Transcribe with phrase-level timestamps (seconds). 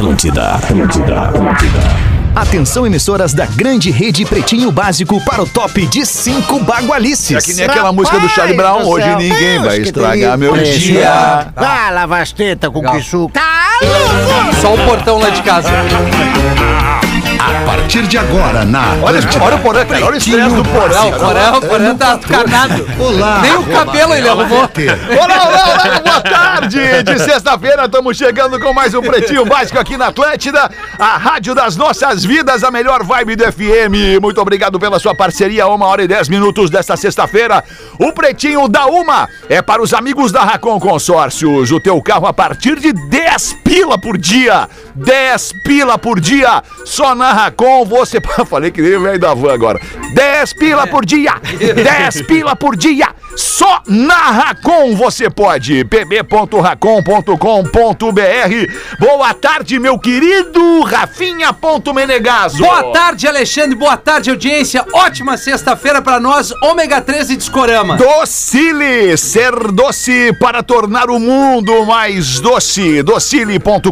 [0.00, 1.78] Atlântida, Atlântida, Atlântida.
[2.34, 7.36] Atenção, emissoras da grande rede Pretinho Básico para o top de cinco bagualices.
[7.36, 8.88] É que nem aquela música do Charlie Brown.
[8.88, 11.52] Hoje ninguém vai estragar meu dia.
[11.54, 13.38] Ah, lava as tetas com que suco.
[14.62, 15.68] Só o portão lá de casa.
[17.40, 20.04] A partir de agora, na Olha, olha o cara.
[20.04, 21.08] Olha o estresse do porão.
[21.08, 22.86] O Porã, o Porã tá carnado.
[22.98, 23.38] Olá.
[23.40, 24.58] Nem o cabelo ele arrumou.
[24.58, 27.02] Olá, olá, olá, boa tarde!
[27.02, 31.76] De sexta-feira estamos chegando com mais um Pretinho Básico aqui na Atlântida, a rádio das
[31.76, 34.20] nossas vidas, a melhor vibe do FM.
[34.20, 37.64] Muito obrigado pela sua parceria, uma hora e dez minutos desta sexta-feira.
[37.98, 41.72] O Pretinho da Uma é para os amigos da Racon Consórcios.
[41.72, 44.68] O teu carro a partir de 10 pila por dia.
[44.96, 46.60] 10 pila por dia.
[46.84, 48.20] Só na Racon você...
[48.44, 49.80] Falei que nem o velho da van agora.
[50.12, 51.34] 10 pila por dia.
[51.40, 53.14] 10 pila por dia.
[53.40, 55.82] Só na Racon você pode.
[55.86, 57.38] pb.racon.com.br
[58.98, 62.58] Boa tarde, meu querido Rafinha.menegaso.
[62.58, 63.74] Boa tarde, Alexandre.
[63.74, 64.84] Boa tarde, audiência.
[64.92, 67.96] Ótima sexta-feira pra nós, ômega 13 Discorama.
[67.96, 73.02] Docile, ser doce para tornar o mundo mais doce.
[73.02, 73.90] Docile.com.br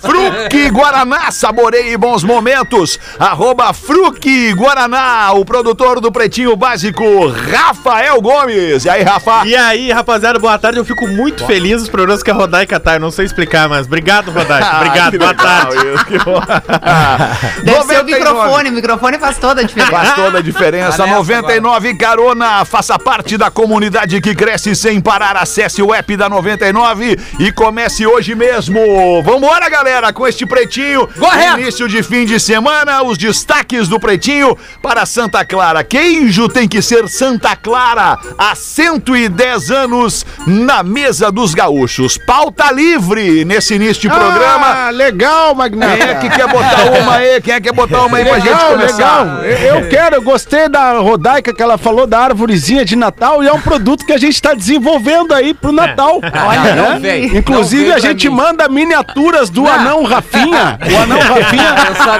[0.00, 2.98] Fruque Guaraná, saboreie bons momentos.
[3.18, 8.84] Arroba Fruque Guaraná, o produtor do Pretinho Básico, Rafael Gomes.
[8.84, 9.44] E aí, Rafa?
[9.46, 10.78] E aí, rapaziada, boa tarde.
[10.78, 12.94] Eu fico muito feliz nos programas que a Rodaica tá.
[12.94, 14.64] Eu não sei explicar, mas obrigado, Rodaica.
[14.74, 15.76] Ah, Obrigado, boa tarde.
[15.94, 16.40] isso, que bom.
[17.62, 18.04] Deve ser o 99.
[18.12, 18.68] microfone.
[18.68, 19.92] O microfone faz toda a diferença.
[19.92, 20.96] Faz toda a diferença.
[20.96, 25.36] Tá nessa 99 Carona, faça parte da comunidade que cresce sem parar.
[25.36, 29.22] Acesse o app da 99 e comece hoje mesmo.
[29.22, 31.08] Vambora, galera, com este pretinho.
[31.18, 31.60] Correto.
[31.60, 35.82] Início de fim de semana, os destaques do pretinho para Santa Clara.
[35.82, 38.18] Queijo tem que ser Santa Clara.
[38.38, 42.18] Há 110 anos na mesa dos gaúchos.
[42.18, 44.66] Pauta livre nesse início de programa.
[44.86, 45.96] Ah, legal, Magnata.
[45.96, 47.40] Quem é que quer botar uma aí?
[47.40, 49.22] Quem é que quer botar uma aí pra gente Legal, começar?
[49.22, 49.44] legal.
[49.44, 53.48] Eu eu quero, eu gostei da Rodaica que ela falou da árvorezinha de Natal e
[53.48, 55.93] é um produto que a gente está desenvolvendo aí pro Natal.
[56.22, 56.98] Olha, Não aí.
[57.00, 57.36] vem.
[57.36, 58.34] Inclusive, Não a gente mim.
[58.36, 60.78] manda miniaturas do anão Rafinha.
[60.92, 61.74] O anão Rafinha,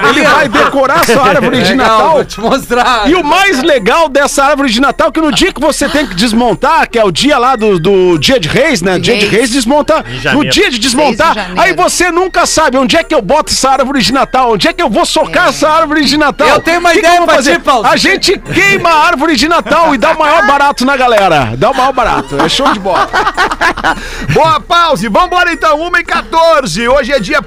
[0.09, 2.11] ele vai decorar sua árvore de Legal, Natal.
[2.13, 3.09] Vou te mostrar.
[3.09, 6.13] E o mais legal dessa árvore de Natal, que no dia que você tem que
[6.15, 8.99] desmontar, que é o dia lá do, do dia de reis, né?
[8.99, 9.49] Dia de Reis.
[9.49, 10.03] desmonta.
[10.33, 13.69] No dia de desmontar, de aí você nunca sabe onde é que eu boto essa
[13.71, 16.47] árvore de Natal, onde é que eu vou socar essa árvore de Natal.
[16.47, 17.53] Eu tenho uma Que que ideia eu vou pra fazer?
[17.55, 17.85] ti, Paulo.
[17.87, 21.53] A gente queima a árvore de Natal e dá o maior barato na galera.
[21.57, 22.37] Dá o maior barato.
[22.43, 23.07] É show de bola.
[24.33, 27.43] Boa pause, vambora então, 1 e 14 Hoje é dia 1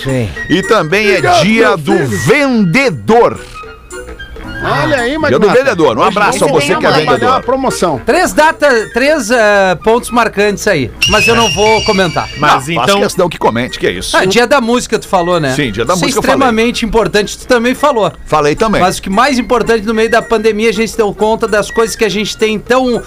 [0.48, 3.38] E também é dia do vendedor.
[4.64, 5.52] Olha aí, Dia do Magnata.
[5.58, 5.98] vendedor.
[5.98, 7.42] Um abraço a você que é uma vendedor.
[7.42, 8.00] promoção.
[8.04, 10.90] Três datas, três eh, pontos marcantes aí.
[11.08, 12.28] Mas eu não vou comentar.
[12.38, 13.00] Mas Faça então.
[13.00, 14.16] questão que comente, que é isso.
[14.16, 15.54] Ah, dia da música tu falou, né?
[15.54, 18.12] Sim, dia da Isso música eu é extremamente importante, tu também falou.
[18.26, 18.80] Falei também.
[18.80, 21.96] Mas o que mais importante no meio da pandemia, a gente deu conta das coisas
[21.96, 23.02] que a gente tem tão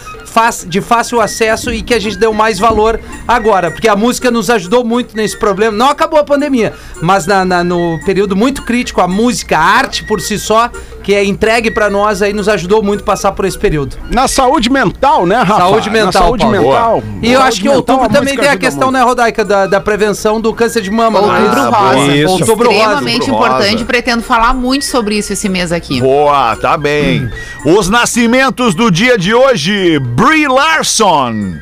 [0.67, 3.71] de fácil acesso e que a gente deu mais valor agora.
[3.71, 5.75] Porque a música nos ajudou muito nesse problema.
[5.75, 10.03] Não acabou a pandemia, mas na, na- no período muito crítico, a música, a arte
[10.03, 10.69] por si só,
[11.05, 13.95] que é entregue pra nós aí, nos ajudou muito a passar por esse período.
[14.11, 15.61] Na saúde mental, né, Rafa?
[15.61, 16.57] Saúde mental, Na saúde Paulo.
[16.63, 17.03] mental.
[17.21, 18.97] E eu Saúde acho que outubro a também tem a questão, muito.
[18.99, 21.19] né, Rodaica, da, da prevenção do câncer de mama.
[21.19, 22.15] é Outubro rosa.
[22.15, 22.31] Isso.
[22.33, 22.79] Outubro rosa.
[22.79, 23.45] Extremamente Rosa.
[23.45, 23.85] importante.
[23.85, 26.01] Pretendo falar muito sobre isso esse mês aqui.
[26.01, 27.29] Boa, tá bem.
[27.63, 29.99] Os nascimentos do dia de hoje.
[29.99, 31.53] Brie Larson.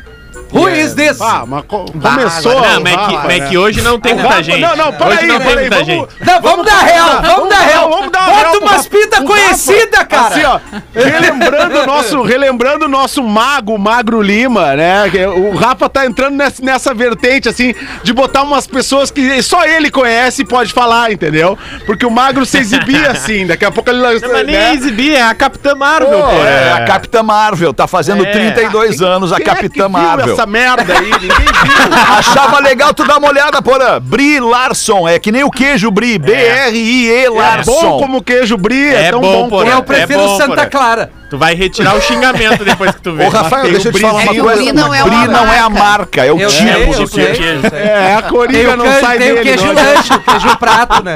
[0.54, 1.20] Who is this?
[1.20, 2.62] Ah, mas co- começou.
[2.62, 3.48] Não, mas é que, mas é né?
[3.50, 4.60] que hoje não tem muita gente.
[4.62, 6.08] Não, não, hoje peraí, não tem peraí, muita vamos, gente.
[6.26, 7.90] Não, vamos dar real, vamos dar real.
[7.90, 10.28] Vamos dar Bota real umas pintas conhecidas, cara.
[10.28, 10.60] Assim, ó,
[10.94, 15.10] relembrando o nosso, relembrando o nosso mago, Magro Lima, né?
[15.10, 17.74] que O Rafa tá entrando nessa, nessa vertente, assim,
[18.04, 21.58] de botar umas pessoas que só ele conhece e pode falar, entendeu?
[21.86, 24.74] Porque o Magro se exibia assim, daqui a pouco ele Não, mas nem né?
[24.74, 26.36] exibir, é a Capitã Marvel, Pô, pô.
[26.44, 27.74] É, a Capitã Marvel.
[27.74, 28.32] Tá fazendo É.
[28.32, 30.36] 32 anos a é que Capitã viu Marvel.
[30.44, 31.10] Essa merda aí?
[31.12, 31.98] Ninguém viu.
[32.18, 34.00] Achava legal tu dar uma olhada, Porã.
[34.00, 35.08] Brie Larson.
[35.08, 36.18] É que nem o queijo Brie.
[36.20, 37.72] B-R-I-E É Larson.
[37.72, 39.62] bom como queijo brie, é, É tão bom, bom.
[39.64, 40.66] Eu quanto- prefiro É bom, Santa porra.
[40.68, 41.12] Clara.
[41.30, 43.26] Tu vai retirar o xingamento depois que tu vê.
[43.26, 44.42] Ô, Rafael, tem deixa o eu te falar uma Brie.
[44.42, 44.60] coisa.
[44.60, 46.24] É o Brie não é Brie não é a marca.
[46.26, 46.62] é o Eu tipo.
[46.62, 47.32] sei, eu tipo sei.
[47.32, 47.76] de queijo.
[47.76, 49.50] É, a Tem coringa o, não sai tem o dele.
[49.50, 49.74] queijo não.
[49.74, 51.16] lanche, o queijo prato, né?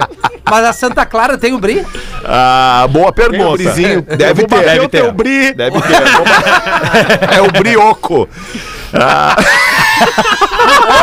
[0.49, 1.85] Mas a Santa Clara tem o brie?
[2.25, 3.57] Ah, boa Tem o pergunta.
[3.57, 4.01] brizinho.
[4.01, 4.59] Deve ter.
[4.59, 5.11] Deve o teu ter.
[5.11, 5.53] brie.
[5.53, 5.97] Deve ter.
[7.37, 8.27] É o brioco.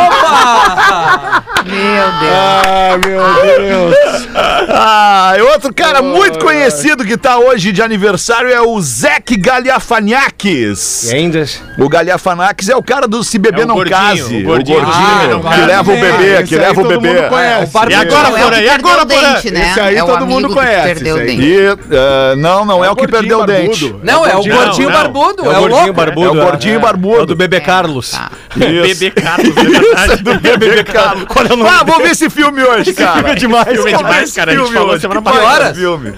[0.05, 1.43] Opa!
[1.65, 2.33] Meu Deus.
[2.33, 3.23] Ah, meu
[3.57, 4.14] Deus.
[4.37, 11.09] Ah, e outro cara muito conhecido que tá hoje de aniversário é o Zeke Galiafanakis.
[11.13, 11.45] ainda?
[11.77, 14.35] O Galiafanakis é o cara do Se Beber É Não gordinho, Case.
[14.37, 15.61] o gordinho Não que Case.
[15.65, 17.13] leva o bebê, que leva o todo bebê.
[17.21, 17.63] mundo conhece.
[17.63, 17.91] o barbudo.
[17.91, 18.55] E agora, é Porã?
[18.57, 19.33] que E agora, Porã?
[19.33, 19.69] dente, né?
[19.69, 21.37] Esse aí é o todo amigo mundo que conhece, perdeu o esse aí.
[21.37, 21.49] dente.
[21.49, 21.67] E,
[21.97, 23.95] ah, não, não é o que perdeu o dente.
[24.03, 26.27] Não, é o gordinho barbudo, É o é gordinho barbudo.
[26.27, 27.19] É o gordinho barbudo.
[27.19, 28.11] É o do bebê Carlos.
[28.11, 28.29] Tá.
[28.55, 30.23] Bebê Carlos, é verdade.
[30.23, 31.25] do bebê Carlos.
[31.69, 33.31] Ah, vou ver esse filme hoje, cara.
[33.31, 33.67] é demais.
[33.67, 34.51] Filme é ver demais, esse cara.
[34.51, 35.01] A gente filme falou hoje.
[35.01, 35.45] semana Que passada.
[35.47, 35.77] baita horas?
[35.77, 36.13] filme.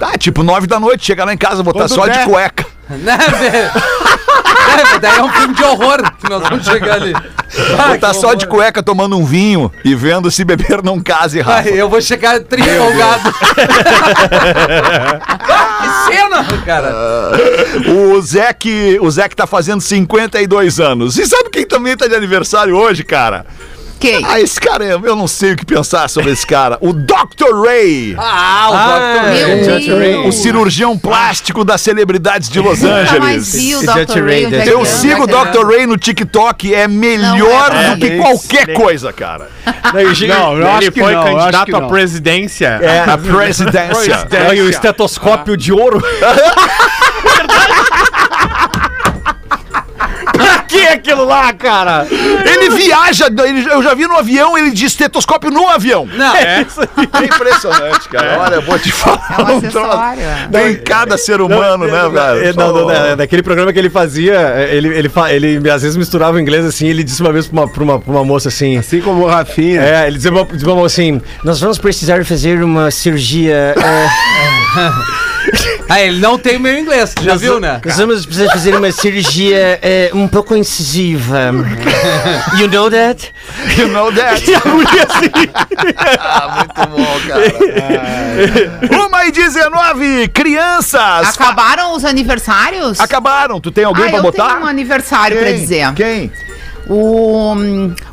[0.00, 2.24] Ah, tipo, nove da noite, chegar lá em casa, vou estar Quando só de der.
[2.26, 2.64] cueca.
[2.92, 3.70] Né, velho?
[4.94, 7.12] É, daí é um filme de horror que nós vamos chegar ali.
[7.14, 7.22] Vou
[7.80, 11.38] Ah, estar que só de cueca tomando um vinho e vendo se beber não case,
[11.40, 11.68] Ai, Rafa.
[11.70, 13.32] eu vou chegar trifolgado.
[15.80, 16.92] que cena, cara.
[17.88, 21.16] O Zeke, o Zeke tá fazendo 52 anos.
[21.18, 23.46] E sabe quem também tá de aniversário hoje, cara?
[24.02, 24.24] Quem?
[24.26, 26.76] Ah, esse cara, eu não sei o que pensar sobre esse cara.
[26.80, 27.54] O Dr.
[27.64, 28.16] Ray.
[28.18, 29.30] Ah, o Dr.
[29.30, 30.12] Meu Ray.
[30.14, 30.26] Deus.
[30.26, 33.52] O cirurgião plástico das celebridades de Los Angeles.
[33.54, 34.24] vi o Esse Dr.
[34.24, 34.54] Ray, Ray.
[34.56, 35.64] é Eu sigo o é Dr.
[35.64, 38.80] Ray no TikTok, é melhor Não, é do que bem qualquer excelente.
[38.80, 39.48] coisa, cara.
[39.94, 40.00] Não,
[40.54, 42.80] eu Ele acho que foi não, eu candidato à presidência.
[43.06, 44.26] A presidência.
[44.46, 46.02] Não, e o estetoscópio de ouro.
[50.72, 52.06] que aquilo lá, cara?
[52.10, 56.06] Ele viaja, ele- eu já vi no avião, ele de estetoscópio no avião.
[56.06, 56.60] Não, É
[57.24, 58.38] impressionante, cara.
[58.40, 59.34] Olha, eu vou te falar.
[59.38, 60.22] É um acessório.
[60.50, 62.44] Tem cada ser humano, né, velho?
[62.48, 65.70] É, Não, não, não, é daquele programa que ele fazia, é, ele, ele, fa- ele
[65.70, 68.10] às vezes misturava o inglês assim, ele disse uma vez pra uma, pra uma, pra
[68.12, 68.76] uma moça assim.
[68.78, 69.82] Assim como o Rafinha.
[69.82, 73.52] É, ele dizia uma, dizia uma moça assim: Nós vamos precisar fazer uma cirurgia.
[73.54, 73.74] é,
[75.88, 77.80] Ah, ele não tem meu inglês, tu já viu, né?
[77.84, 81.52] Nós vamos precisar fazer uma cirurgia é, um pouco incisiva.
[82.58, 83.32] You know that?
[83.78, 84.42] You know that?
[86.18, 89.06] ah, muito bom, cara.
[89.06, 91.28] Uma e 19, crianças.
[91.28, 93.00] Acabaram os aniversários?
[93.00, 93.60] Acabaram.
[93.60, 94.48] Tu tem alguém ah, pra eu botar?
[94.48, 95.92] tenho um aniversário pra dizer.
[95.94, 96.30] Quem?
[96.88, 97.54] O,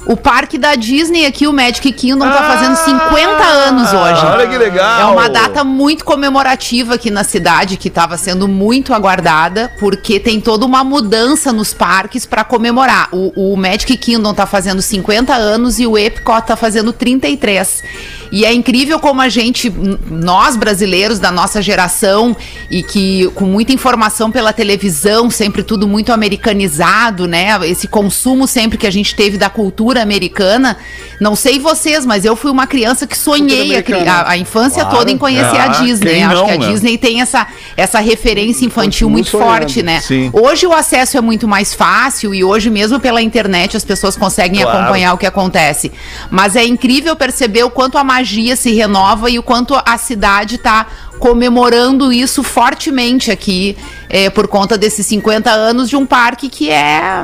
[0.06, 4.26] o parque da Disney aqui, o Magic Kingdom, tá fazendo 50 anos hoje.
[4.26, 5.02] Olha que legal.
[5.02, 10.40] É uma data muito comemorativa aqui na cidade, que estava sendo muito aguardada, porque tem
[10.40, 13.10] toda uma mudança nos parques para comemorar.
[13.12, 17.84] O, o Magic Kingdom tá fazendo 50 anos e o Epcot tá fazendo 33.
[18.32, 19.72] E é incrível como a gente,
[20.10, 22.36] nós brasileiros da nossa geração,
[22.70, 27.58] e que com muita informação pela televisão, sempre tudo muito americanizado, né?
[27.68, 30.78] Esse consumo sempre que a gente teve da cultura americana.
[31.20, 33.76] Não sei vocês, mas eu fui uma criança que sonhei
[34.08, 36.12] a, a- infância toda em conhecer Ah, a Disney.
[36.14, 36.68] quem Acho não, que a né?
[36.72, 39.50] Disney tem essa, essa referência infantil muito sonhando.
[39.50, 40.00] forte, né?
[40.02, 40.30] Sim.
[40.34, 44.62] Hoje o acesso é muito mais fácil e hoje mesmo pela internet as pessoas conseguem
[44.62, 44.78] Claro.
[44.80, 45.92] acompanhar o que acontece.
[46.32, 50.56] Mas é incrível perceber o quanto a magia se renova e o quanto a cidade
[50.56, 50.88] está
[51.20, 53.78] comemorando isso fortemente aqui
[54.10, 57.24] é, por conta desses 50 anos de um parque que é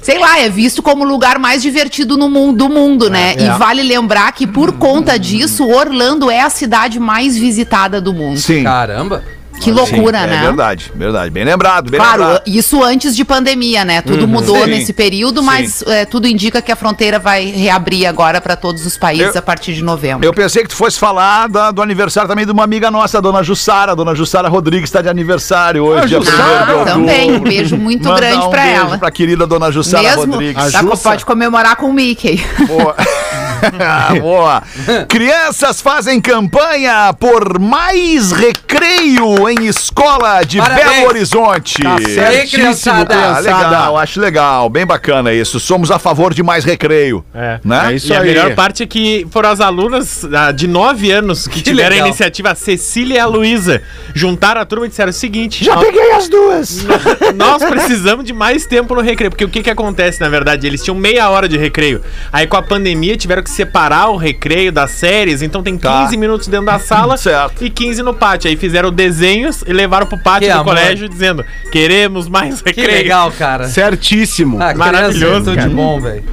[0.00, 3.34] sei lá, é visto como o lugar mais divertido no mundo, do mundo, né?
[3.36, 3.42] É.
[3.42, 8.38] E vale lembrar que por conta disso, Orlando é a cidade mais visitada do mundo.
[8.38, 8.64] Sim.
[8.64, 9.22] Caramba.
[9.60, 10.36] Que loucura, Sim, né?
[10.36, 11.30] É verdade, verdade.
[11.30, 12.42] Bem lembrado, bem Claro, lembrado.
[12.46, 14.00] isso antes de pandemia, né?
[14.00, 18.40] Tudo mudou Sim, nesse período, mas é, tudo indica que a fronteira vai reabrir agora
[18.40, 20.24] para todos os países Eu- a partir de novembro.
[20.26, 23.20] Eu pensei que tu fosse falar da- do aniversário também de uma amiga nossa, a
[23.20, 23.92] dona Jussara.
[23.92, 26.92] A dona Jussara Rodrigues está de aniversário hoje, Ah, dia Jussara, 1º de outubro.
[26.92, 28.98] também, um beijo muito Mandar grande um pra beijo ela.
[28.98, 30.72] Pra querida dona Jussara Mesmo, Rodrigues.
[30.72, 32.42] tá, pode comemorar com o Mickey.
[32.66, 32.94] Boa.
[34.20, 34.62] Boa.
[35.08, 40.88] Crianças fazem campanha por mais recreio em escola de Parabéns.
[40.88, 41.82] Belo Horizonte.
[41.82, 43.14] Tá certíssimo, criançada.
[43.14, 45.58] Ah, legal, acho legal, bem bacana isso.
[45.60, 47.24] Somos a favor de mais recreio.
[47.34, 47.60] É.
[47.64, 47.92] Né?
[47.92, 48.26] É isso e a aí.
[48.26, 52.04] melhor parte é que foram as alunas ah, de 9 anos que, tiveram legal.
[52.04, 53.82] a iniciativa, a Cecília e a Luísa.
[54.14, 56.84] Juntaram a turma e disseram o seguinte: Já nós- peguei as duas.
[57.34, 59.30] Nós precisamos de mais tempo no recreio.
[59.30, 60.66] Porque o que que acontece, na verdade?
[60.66, 62.02] Eles tinham meia hora de recreio.
[62.32, 65.42] Aí com a pandemia tiveram que separar o recreio das séries.
[65.42, 65.82] Então tem 15
[66.14, 66.16] Tá.
[66.16, 67.64] minutos dentro da sala Certo.
[67.64, 68.48] e 15 no pátio.
[68.48, 70.74] Aí fizeram desenhos e levaram pro pátio Que do amor.
[70.74, 72.90] colégio dizendo: queremos mais Que recreio.
[73.02, 73.68] legal, cara.
[73.68, 74.58] Certíssimo.
[74.62, 75.68] Ah, Maravilhoso, cara.
[75.68, 76.24] de bom, velho.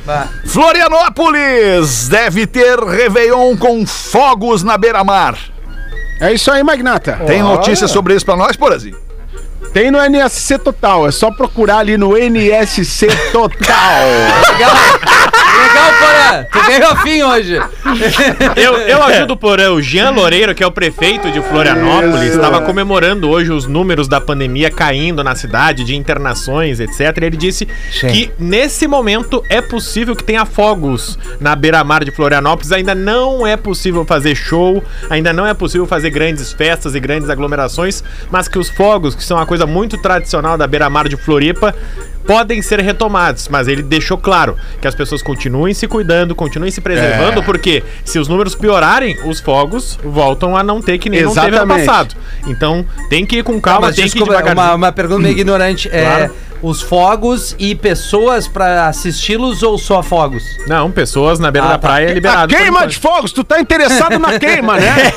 [0.46, 5.38] Florianópolis deve ter Réveillon com fogos na beira-mar.
[6.20, 7.14] É isso aí, Magnata.
[7.28, 8.98] Tem notícia sobre isso pra nós, Porazinho?
[9.74, 14.04] Tem no NSC Total, é só procurar ali no NSC Total.
[14.54, 14.72] Legal.
[16.28, 16.46] Porã.
[16.52, 17.60] Tu veio afim hoje.
[18.56, 19.72] Eu, eu ajudo o Porã.
[19.72, 24.20] O Jean Loureiro, que é o prefeito de Florianópolis, estava comemorando hoje os números da
[24.20, 27.18] pandemia caindo na cidade, de internações, etc.
[27.22, 32.72] E ele disse que nesse momento é possível que tenha fogos na beira-mar de Florianópolis.
[32.72, 37.30] Ainda não é possível fazer show, ainda não é possível fazer grandes festas e grandes
[37.30, 41.74] aglomerações, mas que os fogos, que são uma coisa muito tradicional da beira-mar de Floripa,
[42.28, 46.82] podem ser retomados, mas ele deixou claro que as pessoas continuem se cuidando, continuem se
[46.82, 51.34] preservando, porque se os números piorarem, os fogos voltam a não ter que nem não
[51.34, 51.86] teve ano Exatamente.
[51.86, 52.16] passado.
[52.46, 54.68] Então tem que ir com calma, tem que ir desculpa, devagarzinho.
[54.68, 55.90] uma, uma pergunta meio ignorante.
[55.92, 56.34] É Claro.
[56.62, 60.44] Os fogos e pessoas pra assisti-los ou só fogos?
[60.68, 61.88] Não, pessoas na beira Ah, da tá.
[61.88, 62.54] praia é A liberado.
[62.54, 64.94] por queima de fogos, tu tá interessado na queima, né?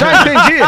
[0.00, 0.60] Já entendi.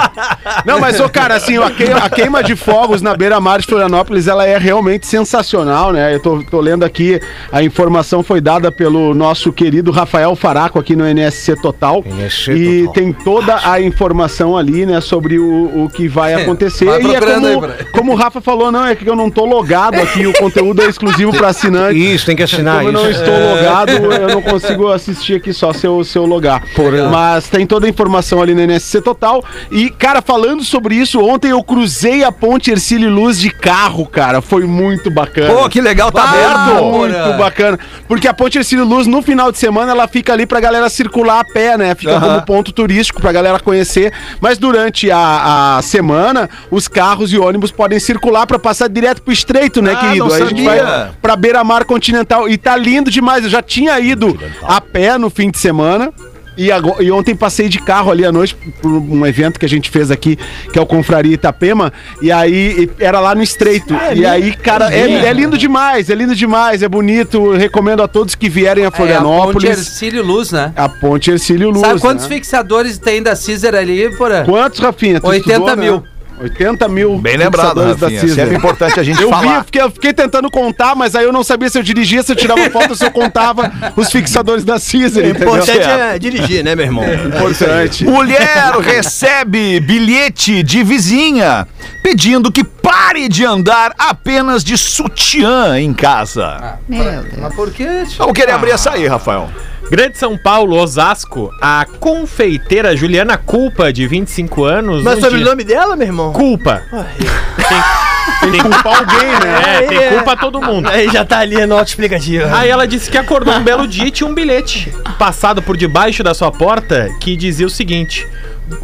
[0.64, 4.26] Não, mas, ô, cara, assim, a queima, a queima de fogos na beira-mar de Florianópolis,
[4.28, 6.14] ela é realmente sensacional, né?
[6.14, 7.20] Eu tô, tô lendo aqui,
[7.52, 12.02] a informação foi dada pelo nosso querido Rafael Faraco aqui no NSC Total.
[12.06, 12.92] NSC e Total.
[12.94, 16.84] tem toda a informação ali, né, sobre o, o que vai acontecer.
[16.86, 17.86] Vai e é procurando aí, como, Brian.
[17.92, 20.86] como o Rafa falou, não, é que eu não tô logado aqui, o conteúdo é
[20.86, 22.00] exclusivo para assinantes.
[22.02, 23.20] Isso, tem que assinar Como eu não isso.
[23.20, 26.62] estou logado, eu não consigo assistir aqui só se eu, se eu logar.
[27.10, 29.44] Mas tem toda a informação ali no NSC Total.
[29.70, 34.40] E, cara, falando sobre isso, ontem eu cruzei a ponte Ercílio Luz de carro, cara.
[34.40, 35.52] Foi muito bacana.
[35.54, 36.30] Pô, que legal, tá Bah!
[36.30, 36.84] aberto.
[36.84, 37.32] Muito Porra.
[37.32, 37.78] bacana.
[38.06, 41.40] Porque a Ponte Ercílio Luz, no final de semana, ela fica ali pra galera circular
[41.40, 41.94] a pé, né?
[41.94, 42.20] Fica Aham.
[42.34, 44.12] como ponto turístico pra galera conhecer.
[44.40, 49.32] Mas durante a, a semana, os carros e ônibus podem circular pra passar direto pro
[49.32, 50.32] estreito, né, Ah, querido?
[50.34, 52.48] Aí a gente vai pra beira-mar continental.
[52.48, 53.44] E tá lindo demais.
[53.44, 56.12] Eu já tinha ido a pé no fim de semana.
[56.56, 59.68] E, ago- e ontem passei de carro ali à noite por um evento que a
[59.68, 60.38] gente fez aqui,
[60.72, 63.92] que é o Confraria Itapema, e aí era lá no Estreito.
[64.14, 67.50] e aí, cara, é, é lindo demais, é lindo demais, é bonito.
[67.54, 69.68] Recomendo a todos que vierem a É, a ponte Florianópolis.
[69.78, 70.72] Ercílio Luz, né?
[70.76, 71.80] a Ponte Ercílio Luz.
[71.80, 72.36] Sabe quantos né?
[72.36, 74.44] fixadores tem da Caesar ali, Porã?
[74.44, 75.20] Quantos, Rafinha?
[75.20, 75.96] Tu 80 estudou, mil.
[76.02, 76.02] Né?
[76.40, 77.18] 80 mil.
[77.18, 78.34] Bem lembrado, fixadores da.
[78.34, 79.64] Sempre importante a gente Eu vi, eu falar.
[79.64, 82.36] fiquei, eu fiquei tentando contar, mas aí eu não sabia se eu dirigia, se eu
[82.36, 85.42] tirava foto, se eu contava os fixadores da Caesar, entendeu?
[85.48, 87.04] importante é dirigir, né, meu irmão?
[87.04, 88.04] Importante.
[88.04, 91.66] Mulher recebe bilhete de vizinha
[92.02, 96.78] pedindo que pare de andar apenas de sutiã em casa.
[96.88, 97.26] Meu Deus.
[97.38, 98.04] Mas por quê?
[98.06, 98.18] tio?
[98.18, 99.48] Vamos querer abrir essa aí, Rafael.
[99.90, 105.02] Grande São Paulo, Osasco, a confeiteira Juliana Culpa, de 25 anos.
[105.04, 106.32] Mas um sobre o dia- nome dela, meu irmão?
[106.32, 106.82] Culpa.
[106.90, 109.62] Tem, tem Culpar alguém, né?
[109.76, 110.88] É, tem culpa todo mundo.
[110.88, 112.52] Aí já tá ali no auto-explicativo.
[112.54, 116.22] Aí ela disse que acordou um belo dia e tinha um bilhete passado por debaixo
[116.22, 118.26] da sua porta que dizia o seguinte: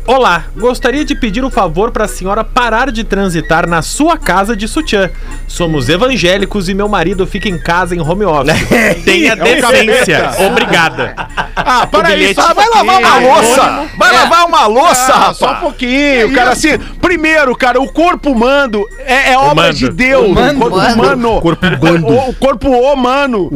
[0.07, 4.55] Olá, gostaria de pedir um favor para a senhora parar de transitar na sua casa
[4.55, 5.09] de sutiã.
[5.49, 8.53] Somos evangélicos e meu marido fica em casa em home office.
[9.05, 10.33] Tenha decência.
[10.51, 11.15] Obrigada.
[11.57, 12.35] Ah, para aí, bilhete.
[12.43, 13.87] só Vai lavar uma louça!
[13.97, 15.63] Vai lavar uma louça, Ah, só um rapaz!
[15.63, 16.51] pouquinho, cara.
[16.51, 19.73] Assim, primeiro, cara, o corpo humano é, é obra Humano.
[19.73, 20.27] de Deus.
[20.29, 20.59] Humano.
[20.59, 21.03] O corpo Humano.
[21.15, 21.41] humano.
[21.41, 23.51] Corpo O, o corpo humano.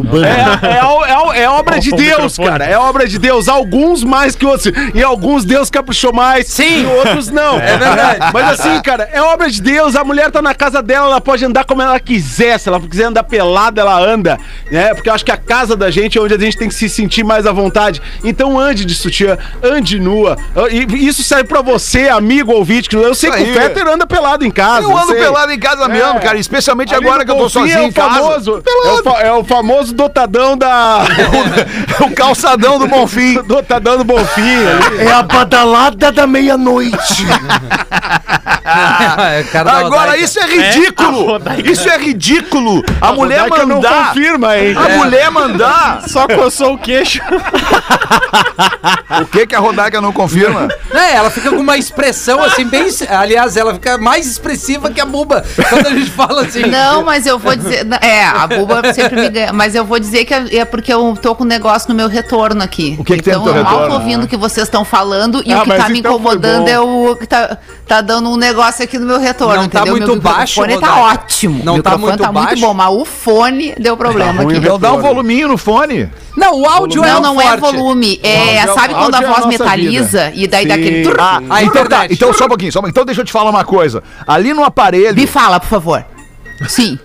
[0.62, 2.64] É, é, é- é obra de O Deus, cara.
[2.64, 3.46] É obra de Deus.
[3.48, 4.72] Alguns mais que outros.
[4.94, 6.46] E alguns Deus caprichou mais.
[6.48, 6.82] Sim.
[6.82, 7.58] E outros não.
[7.64, 8.30] É verdade.
[8.32, 9.96] Mas assim, cara, é obra de Deus.
[9.96, 12.58] A mulher tá na casa dela, ela pode andar como ela quiser.
[12.58, 14.38] Se ela quiser andar pelada, ela anda.
[14.70, 14.94] Né?
[14.94, 16.88] Porque eu acho que a casa da gente é onde a gente tem que se
[16.88, 18.00] sentir mais à vontade.
[18.22, 20.36] Então ande de sutiã, ande nua.
[20.70, 22.88] E isso serve pra você, amigo ouvinte.
[22.88, 23.52] que Eu sei que o aí.
[23.54, 24.82] Fetter anda pelado em casa.
[24.82, 25.20] Eu ando sei.
[25.20, 26.20] pelado em casa mesmo, É.
[26.20, 26.38] cara.
[26.38, 28.10] Especialmente Ali agora que eu tô sozinho é em o casa.
[28.14, 31.00] famoso, é, o fa- é o famoso dotadão da.
[32.00, 33.40] o calçadão do Bonfim.
[33.46, 34.42] dotadão do Bonfim.
[34.42, 35.02] ali.
[35.06, 37.24] É a badalada da meia-noite.
[38.66, 41.38] É, Agora, isso é ridículo!
[41.64, 42.82] Isso é ridículo!
[42.98, 44.08] A, mulher Rodaica não mandar.
[44.08, 44.74] confirma, hein?
[44.74, 46.02] A mulher mandar.
[46.08, 47.20] Só coçou o queixo.
[49.20, 50.68] O que que a Rodaica não confirma?
[50.92, 52.88] É, ela fica com uma expressão assim, bem.
[53.08, 55.44] Aliás, ela fica mais expressiva que a buba.
[55.68, 56.62] Quando a gente fala assim.
[56.64, 57.86] Não, mas eu vou dizer.
[58.00, 59.52] É, a Buba sempre me ganha.
[59.52, 62.08] Mas eu vou dizer que é é porque eu tô com um negócio no meu
[62.08, 62.96] retorno aqui.
[62.98, 63.94] O que que tem no então, teu eu mal retorno?
[63.94, 66.68] tô ouvindo o que vocês estão falando e Ah, o que tá me então incomodando
[66.68, 69.54] é o que tá, tá dando um negócio aqui no meu retorno.
[69.62, 69.96] Não tá entendeu?
[69.96, 71.22] muito meu baixo, microfone tá Rodaica?
[71.22, 71.64] ótimo.
[71.64, 72.60] Não o tá muito tá muito baixo?
[72.62, 74.52] bom, mas o fone deu problema aqui.
[74.54, 76.10] o Então dá um voluminho no fone.
[76.36, 77.60] Não, o áudio é Não, o não é forte.
[77.76, 78.20] volume.
[78.22, 81.02] É, Áudio é- sabe quando a áudio é a voz metaliza e daí dá aquele.
[81.04, 81.20] Trrr?
[81.20, 82.06] Ah, A então tá.
[82.10, 82.90] Então só um pouquinho, só um pouquinho.
[82.92, 84.02] Então deixa eu te falar uma coisa.
[84.26, 85.14] Ali no aparelho.
[85.14, 86.04] Me fala, por favor.
[86.68, 86.98] Sim.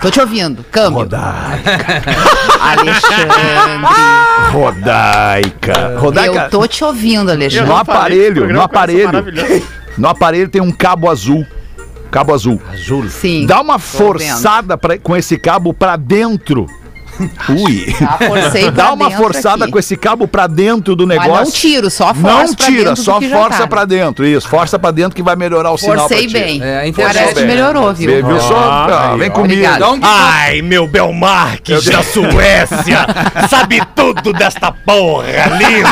[0.00, 0.64] Tô te ouvindo.
[0.70, 1.08] Câmbio.
[2.60, 3.36] Alexandre.
[4.52, 5.98] Rodaica.
[5.98, 6.42] Rodaica.
[6.44, 7.66] Eu tô te ouvindo, Alexandre.
[7.66, 9.10] No aparelho, no aparelho.
[9.98, 11.46] No aparelho tem um cabo azul.
[12.10, 12.60] Cabo azul.
[13.08, 13.46] Sim.
[13.46, 16.66] Dá uma forçada pra- com esse cabo pra dentro.
[17.48, 17.86] Ui.
[18.26, 19.72] Forcei pra Dá uma forçada aqui.
[19.72, 21.44] com esse cabo pra dentro do Mas negócio.
[21.44, 23.66] não tiro, só força Não tira, só força tá.
[23.66, 24.24] pra dentro.
[24.26, 26.62] Isso, força pra dentro que vai melhorar o sinal pra Forcei bem.
[26.62, 28.10] É, a internet Parece que melhorou, viu?
[28.10, 28.56] Vê, Viu só?
[28.58, 29.62] Ah, Ah, vem comigo.
[29.64, 33.06] Então, Ai, meu Belmarques da Suécia,
[33.48, 35.26] sabe tudo desta porra,
[35.58, 35.90] lindo.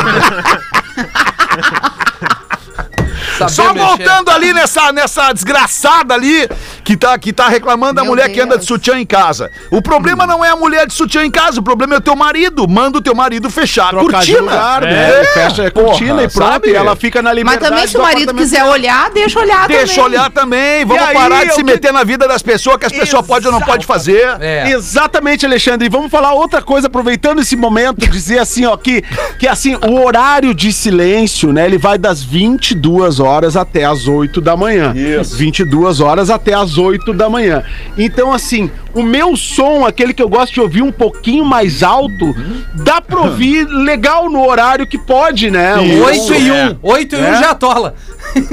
[3.49, 3.85] Só mexer.
[3.87, 6.47] voltando ali nessa, nessa desgraçada ali
[6.89, 8.65] que tá, que tá reclamando da Meu mulher que anda de Deus.
[8.67, 9.51] sutiã em casa.
[9.69, 12.15] O problema não é a mulher de sutiã em casa, o problema é o teu
[12.15, 12.67] marido.
[12.67, 14.39] Manda o teu marido fechar a Trocar de cortina.
[14.41, 15.19] lugar, né?
[15.21, 16.47] É, fecha a cortina porra, e pronto.
[16.51, 16.69] sabe?
[16.71, 17.69] E ela fica na Mas liberdade.
[17.69, 20.03] também se o do marido quiser olhar, deixa olhar Deixa também.
[20.03, 20.83] olhar também.
[20.85, 23.23] Vamos aí, parar de eu se que- meter na vida das pessoas que as pessoas
[23.23, 24.27] podem ou não podem fazer.
[24.39, 24.71] É.
[24.71, 25.85] Exatamente, Alexandre.
[25.85, 29.03] E vamos falar outra coisa, aproveitando esse momento, dizer assim, ó, que,
[29.37, 34.41] que assim, o horário de silêncio, né, ele vai das 22 horas até as 8
[34.41, 34.91] da manhã.
[34.95, 35.35] Isso.
[35.37, 37.63] 22 horas até as 8 da manhã.
[37.97, 42.35] Então, assim, o meu som, aquele que eu gosto de ouvir um pouquinho mais alto,
[42.73, 45.75] dá pra ouvir legal no horário que pode, né?
[45.77, 46.77] O 8 e 1.
[46.81, 47.39] 8 e 1 É.
[47.43, 47.93] já tola.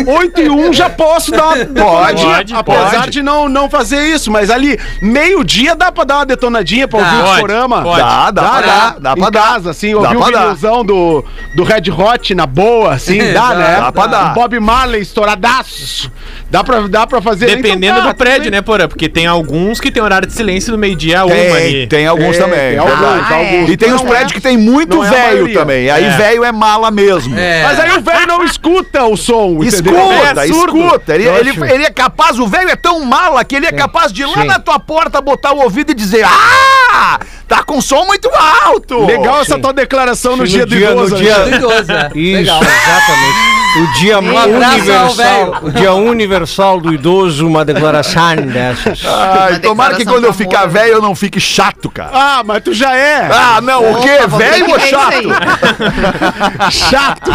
[0.06, 3.10] 8 e 1 já posso dar uma detonadinha, Pode, apesar pode.
[3.10, 7.06] de não, não fazer isso, mas ali, meio-dia dá pra dar uma detonadinha pra Dá.
[7.06, 7.82] ouvir o Pode, programa.
[7.82, 7.98] pode.
[8.00, 9.42] Dá, dá, pra dar, dá em pra dar.
[9.42, 13.54] casa, assim, Dá ouvir o vinilzão do, do Red Hot na boa, assim, dá, Dá,
[13.54, 13.76] né?
[13.80, 14.30] dá pra dar.
[14.32, 16.10] O Bob Marley estouradaço.
[16.50, 17.46] Dá pra, dá pra fazer.
[17.46, 18.86] Dependendo Então tá, do prédio, né, Porã?
[18.88, 21.86] Porque tem alguns que tem horário de silêncio do meio-dia uma Tem, ali.
[21.86, 22.70] tem alguns É, também.
[22.70, 23.68] tem alguns, Ah, alguns.
[23.68, 23.72] é.
[23.72, 24.34] E tem uns Não prédios é.
[24.34, 25.90] que tem muito é velho também.
[25.90, 26.10] Aí É.
[26.10, 27.38] velho é mala mesmo.
[27.38, 27.62] É.
[27.62, 29.62] Mas aí o velho não escuta o som?
[29.62, 31.14] Escuta, É escuta.
[31.14, 34.12] Ele, Eu ele, ele é capaz, o velho é tão mala que ele é capaz
[34.12, 34.46] de ir lá Sim.
[34.48, 37.18] na tua porta botar o ouvido e dizer: Ah!
[37.48, 38.28] Tá com som muito
[38.64, 39.06] alto!
[39.06, 41.14] Legal essa tua declaração no Sim, dia no do dia- idoso.
[41.14, 42.14] no dia- é.
[42.36, 42.60] Legal.
[42.62, 43.55] exatamente.
[43.78, 49.02] O dia Um universal, o dia universal do idoso, uma declaração dessas.
[49.04, 50.70] Ai, Uma tomara que quando eu ficar amor.
[50.70, 52.10] velho eu não fique chato, cara.
[52.12, 53.28] Ah, mas tu já é.
[53.30, 54.16] Ah, não, o quê?
[54.18, 56.70] Opa, vou ter Velho ou chato?
[56.70, 57.30] Chato.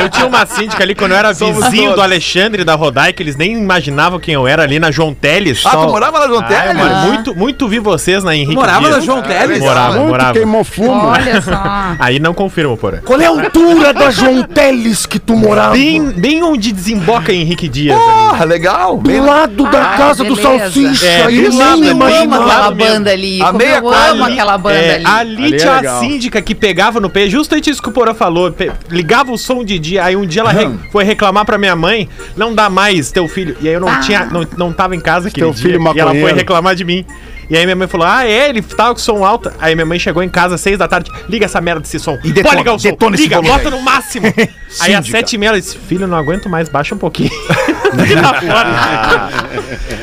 [0.00, 1.96] Eu tinha uma síndica ali quando eu era Somos vizinho todos.
[1.96, 5.62] do Alexandre da Rodai, que eles nem imaginavam quem eu era ali na João Teles.
[5.66, 6.76] Ah, tu morava na João Ah, Teles?
[6.76, 8.96] mano, muito, muito vi vocês na Henrique Morava Dias.
[8.96, 9.58] na João Teles?
[9.60, 10.32] Morava, Muito morava.
[10.32, 11.06] queimou fumo.
[11.08, 11.52] Olha só.
[11.98, 13.02] Aí não confirmo, porra.
[13.04, 15.72] Qual é a altura da João Teles que tu morava?
[15.74, 17.96] Bem, bem onde desemboca Henrique Dias.
[17.98, 18.40] ali.
[18.40, 18.96] Ah, legal.
[18.98, 20.58] Bem Do lado da Ah, casa do beleza.
[20.70, 21.06] Salsicha.
[21.06, 22.44] É, nem Eu amo imaginava.
[22.44, 23.42] aquela banda ali.
[23.42, 24.32] A meia eu amo ali.
[24.34, 25.04] aquela banda É, ali.
[25.06, 25.96] ali Ali é tinha legal.
[25.96, 28.54] a síndica que pegava no pé, justamente isso que o Porã falou.
[28.90, 32.08] ligava o som de dia, aí um dia ela re- foi reclamar pra minha mãe,
[32.36, 33.56] não dá mais teu filho.
[33.60, 34.00] E aí eu não Ah.
[34.00, 35.62] tinha, não, não tava em casa aquele Teu dia.
[35.62, 37.04] filho e ela foi reclamar de mim.
[37.48, 39.52] E aí minha mãe falou: Ah, é, ele tava com som alto.
[39.58, 42.18] Aí minha mãe chegou em casa às seis da tarde, liga essa merda desse som.
[42.24, 44.26] E detona- Pode ligar o som, detona esse liga, volume bota no máximo.
[44.80, 47.30] aí às sete e meia ela disse: Filho, não aguento mais, baixa um pouquinho.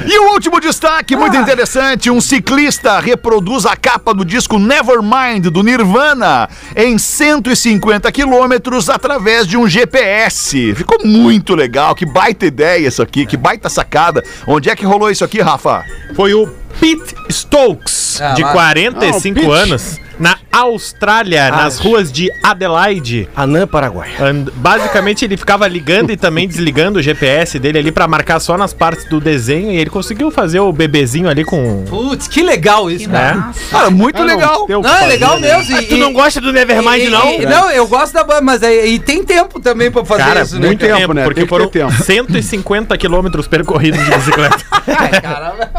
[0.06, 5.64] E o último destaque, muito interessante: um ciclista reproduz a capa do disco Nevermind do
[5.64, 10.74] Nirvana em 150 quilômetros através de um GPS.
[10.76, 14.24] Ficou muito legal, que baita ideia isso aqui, que baita sacada.
[14.48, 15.84] Onde é que rolou isso aqui, Rafa?
[16.16, 16.48] Foi o
[16.80, 18.52] Pete Stokes, Ah, de lá.
[18.52, 23.28] 45 Ah, anos, na Austrália, nas ruas de Adelaide.
[23.36, 24.10] Anã Paraguai.
[24.20, 28.56] And- basicamente ele ficava ligando e também desligando o GPS dele ali pra marcar só
[28.58, 32.90] nas partes do desenho e ele conseguiu fazer o bebezinho ali com Putz, que legal
[32.92, 33.36] isso, cara.
[33.36, 33.52] né?
[33.72, 34.66] Cara, muito Ah, não, legal.
[34.68, 35.58] tem o que Não, é legal né?
[35.58, 35.78] mesmo.
[35.80, 37.34] e- Tu não gosta do Nevermind, e- não?
[37.42, 40.42] e- Não, eu gosto da banda, mas é, e tem tempo também pra fazer Cara,
[40.44, 40.68] isso, né?
[40.68, 41.24] muito tempo, né?
[41.24, 41.92] porque foram tempo.
[42.04, 44.58] 150 quilômetros percorridos de bicicleta.
[44.88, 45.72] Ai, caramba,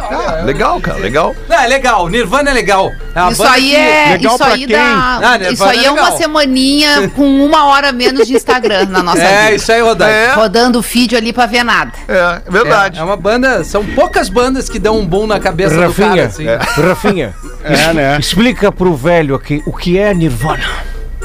[0.44, 1.34] Legal, cara, legal.
[1.48, 2.90] Não, é legal, Nirvana é legal.
[3.14, 4.08] É Isso aí que- é.
[4.12, 4.76] legal Isso pra aí quem?
[4.76, 5.20] dá.
[5.22, 6.16] Ah, né, isso aí é é uma legal.
[6.18, 9.54] semaninha com uma hora menos de Instagram na nossa É, vida.
[9.56, 10.12] isso aí, Rodai.
[10.12, 10.32] É.
[10.34, 11.92] Rodando o feed ali pra ver nada.
[12.08, 12.98] É, verdade.
[12.98, 16.08] É, é uma banda, são poucas bandas que dão um boom na cabeça do cara,
[16.08, 16.46] Rafinha, assim.
[16.82, 18.16] Rafinha, É, né?
[18.18, 20.64] explica pro velho aqui o que é Nirvana.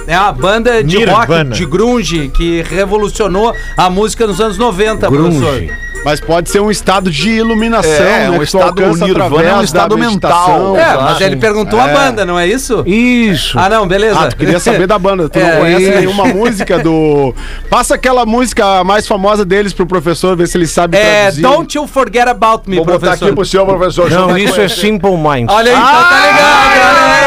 [0.06, 1.26] É uma banda de Nirvana.
[1.50, 5.40] rock, de grunge, que revolucionou a música nos anos 90, Grunge.
[5.40, 5.78] professor.
[6.08, 8.40] Mas pode ser um estado de iluminação, É, né?
[8.40, 10.78] um estado- o Nirvana é um estado mental.
[10.78, 11.94] É, mas ele perguntou a É.
[11.94, 12.82] banda, não é isso?
[12.88, 13.60] Isso.
[13.60, 14.18] Ah, não, beleza.
[14.18, 15.28] Ah, tu queria saber da banda.
[15.28, 15.96] Tu não É, conhece isso.
[15.98, 17.36] nenhuma música do.
[17.70, 21.42] Passa aquela música mais famosa deles pro professor, ver se ele sabe É, traduzir.
[21.42, 23.26] Don't You Forget About Me, Vou botar professor.
[23.26, 24.10] aqui pro senhor, professor.
[24.10, 25.54] Não, isso é Simple Minds.
[25.54, 27.27] Olha aí, então tá ligado,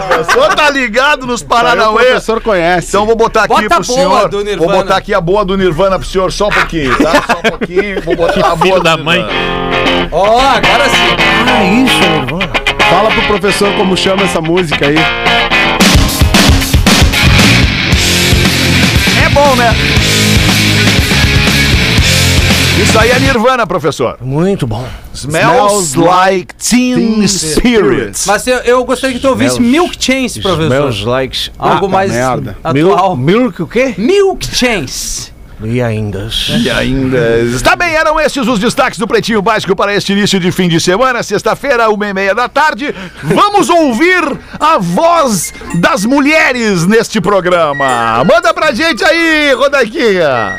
[0.00, 2.04] professor tá ligado nos Aí o Paranauê.
[2.04, 2.88] professor conhece.
[2.88, 4.58] Então vou botar aqui Bota pro a boa senhor.
[4.58, 7.12] Vou botar aqui a boa do Nirvana pro senhor, só um pouquinho, tá?
[7.26, 8.00] Só um pouquinho.
[8.02, 9.24] Vou botar a boa da mãe.
[10.12, 11.16] Ó, agora sim.
[11.48, 12.52] Ah, isso Nirvana.
[12.90, 14.96] Fala pro professor como chama essa música aí.
[19.24, 19.74] É bom, né?
[22.82, 24.18] Isso aí é Nirvana, professor.
[24.20, 24.84] Muito bom.
[25.14, 28.18] Smells like Teen Spirit.
[28.26, 30.64] Mas eu, eu gostaria que tu ouvisse Smells- Milk Chains, professor.
[30.90, 31.50] Smells like...
[31.58, 32.56] Algo Ah, mais merda.
[32.64, 33.16] atual.
[33.16, 33.94] Milk, milk o quê?
[33.96, 35.32] Milk Chains.
[35.64, 36.28] E ainda...
[36.60, 37.40] E ainda.
[37.40, 40.80] Está bem, eram estes os destaques do Pretinho Básico para este início de fim de
[40.80, 42.94] semana, sexta-feira, uma e meia da tarde.
[43.22, 44.22] Vamos ouvir
[44.60, 48.22] a voz das mulheres neste programa.
[48.24, 50.56] Manda pra gente aí, Rodaquinha.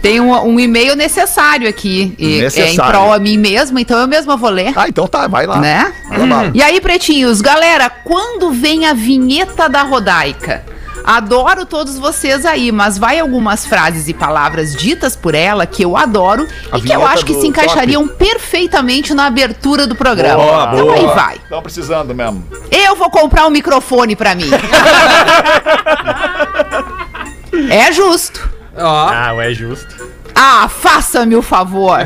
[0.00, 2.14] Tem um, um e-mail necessário aqui.
[2.18, 2.92] E, É em Necessário.
[2.92, 4.72] prol a mim mesma, então eu mesma vou ler.
[4.76, 5.58] Ah, então tá, vai lá.
[5.58, 5.92] Né?
[6.08, 6.50] Vai lá, bala.
[6.54, 10.64] E aí, pretinhos, galera, quando vem a vinheta da Rodaica?
[11.06, 15.96] Adoro todos vocês aí, mas vai algumas frases e palavras ditas por ela que eu
[15.96, 20.42] adoro A e que eu acho que se encaixariam perfeitamente na abertura do programa.
[20.42, 20.94] Boa, então boa.
[20.96, 21.36] aí vai.
[21.36, 22.44] Estão precisando mesmo.
[22.72, 24.50] Eu vou comprar um microfone pra mim.
[27.70, 28.50] é justo.
[28.76, 29.94] Ó, Ah, é justo.
[30.34, 32.00] Ah, faça-me o favor.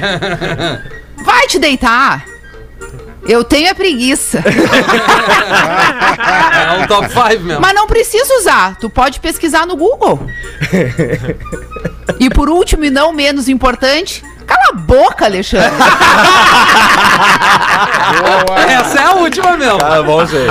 [1.24, 2.24] Vai te deitar.
[3.30, 4.42] Eu tenho é preguiça.
[4.42, 4.46] é
[6.82, 7.60] um top 5 mesmo.
[7.60, 8.76] Mas não precisa usar.
[8.76, 10.18] Tu pode pesquisar no Google.
[12.18, 14.29] e por último e não menos importante, a
[14.80, 15.70] boca, Alexandre.
[18.68, 19.78] Essa é a última mesmo.
[19.82, 20.46] Ah, bom, sei.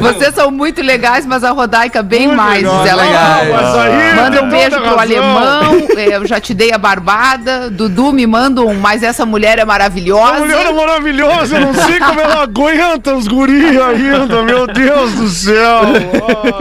[0.00, 3.02] Vocês são muito legais, mas a Rodaica bem mais, diz ela.
[3.02, 4.98] aí Manda um beijo pro razão.
[5.00, 5.86] alemão.
[5.96, 7.70] eh, Eu já te dei a barbada.
[7.70, 10.38] Dudu me manda um, mas essa mulher é A maravilhosa.
[10.40, 15.28] mulher é maravilhosa, eu não sei como ela aguenta os guris ainda, meu Deus do
[15.28, 15.80] céu.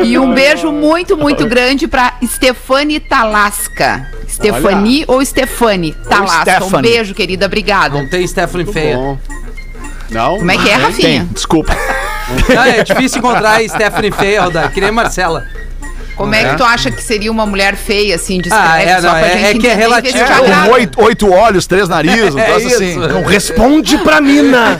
[0.03, 4.07] E um beijo muito, muito grande pra Stefani Talasca.
[4.27, 6.63] Stefani ou Stefani Talasca.
[6.63, 6.91] Um Stephanie.
[7.13, 7.45] Beijo, querida.
[7.45, 7.97] Obrigada.
[7.97, 8.97] Não tem Stephanie feia.
[8.97, 9.17] Bom.
[10.09, 10.37] Não?
[10.37, 11.27] Como é que é, Rafinha?
[11.31, 11.75] Desculpa.
[12.53, 14.71] Não, é difícil encontrar a Stephanie feia, Rodar.
[14.71, 15.45] Que nem Marcela.
[16.15, 19.07] Como é que tu acha que seria uma mulher feia, assim, descreve, Ah, é, só
[19.07, 20.17] não, pra é- gente é que é relativo.
[20.17, 22.75] É, oito, oito olhos, três narizes, um É troço isso.
[22.75, 22.97] assim.
[22.97, 24.79] Não responde pra mina.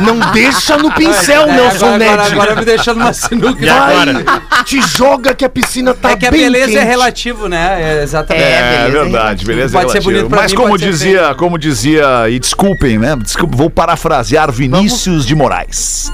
[0.00, 2.32] Não deixa no pincel, É, Nelson agora, agora, Ned.
[2.32, 3.72] agora me deixando uma sinuca.
[3.72, 4.24] Agora?
[4.64, 6.86] Te joga que a piscina tá É que a bem beleza é quente.
[6.86, 7.78] relativo, né?
[7.98, 8.44] É, exatamente.
[8.44, 9.72] É, É beleza, verdade, beleza.
[9.78, 10.12] Pode ser relativo.
[10.14, 11.34] bonito pra Mas mim, como pode ser dizia, feio.
[11.36, 13.16] como dizia, e desculpem, né?
[13.20, 16.10] Desculpa, vou parafrasear Vinícius de Moraes.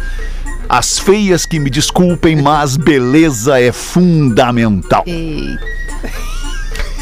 [0.68, 5.04] As feias que me desculpem, mas beleza é fundamental.
[5.06, 5.85] Eita.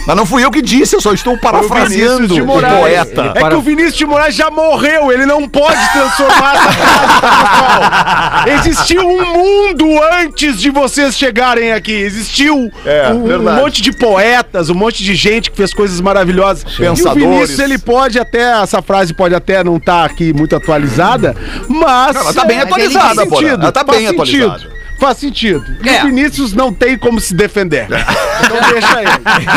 [0.07, 2.79] Mas não fui eu que disse, eu só estou parafraseando Vinícius de o Moraes.
[2.79, 3.33] poeta.
[3.35, 8.59] É que o Vinícius de Moraes já morreu, ele não pode transformar essa frase, pessoal.
[8.59, 9.87] Existiu um mundo
[10.21, 11.93] antes de vocês chegarem aqui.
[11.93, 16.65] Existiu É, um, um monte de poetas, um monte de gente que fez coisas maravilhosas.
[16.65, 17.25] E o Pensadores.
[17.25, 21.35] Vinícius, ele pode até, essa frase pode até não estar aqui muito atualizada,
[21.69, 22.15] mas.
[22.15, 24.74] Ela tá bem é, atualizada, sentido, Ela tá bem atualizada.
[24.99, 25.65] Faz sentido.
[25.83, 26.03] E É.
[26.03, 27.87] o Vinícius não tem como se defender.
[27.91, 29.11] Então deixa ele.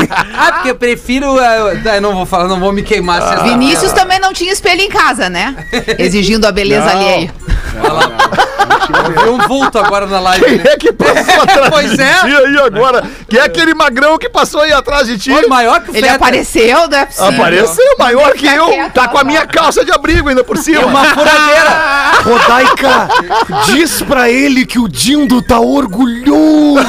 [0.38, 1.39] Ah, porque eu prefiro.
[1.39, 3.21] ah, eu não vou falar, não vou me queimar.
[3.21, 5.56] essa- Vinícius também não tinha espelho em casa, né?
[5.97, 6.91] Exigindo a beleza Não.
[6.91, 7.34] alheia.
[7.78, 10.45] Eu vi um vulto agora na live.
[10.45, 12.13] Quem é que passou atrás pois de é.
[12.21, 13.04] ti aí agora?
[13.30, 15.30] Quem é aquele magrão que passou aí atrás de ti?
[15.32, 16.15] Foi maior que o Ele Fetter.
[16.15, 17.28] apareceu, não é possível.
[17.30, 18.65] Apareceu maior que eu.
[18.67, 20.86] quieto, Tá com a minha calça de abrigo ainda por cima.
[20.86, 21.97] Uma furadeira.
[22.23, 23.08] Rodaica,
[23.65, 24.88] diz pra ele que o
[25.27, 26.85] Dindo tá orgulhoso.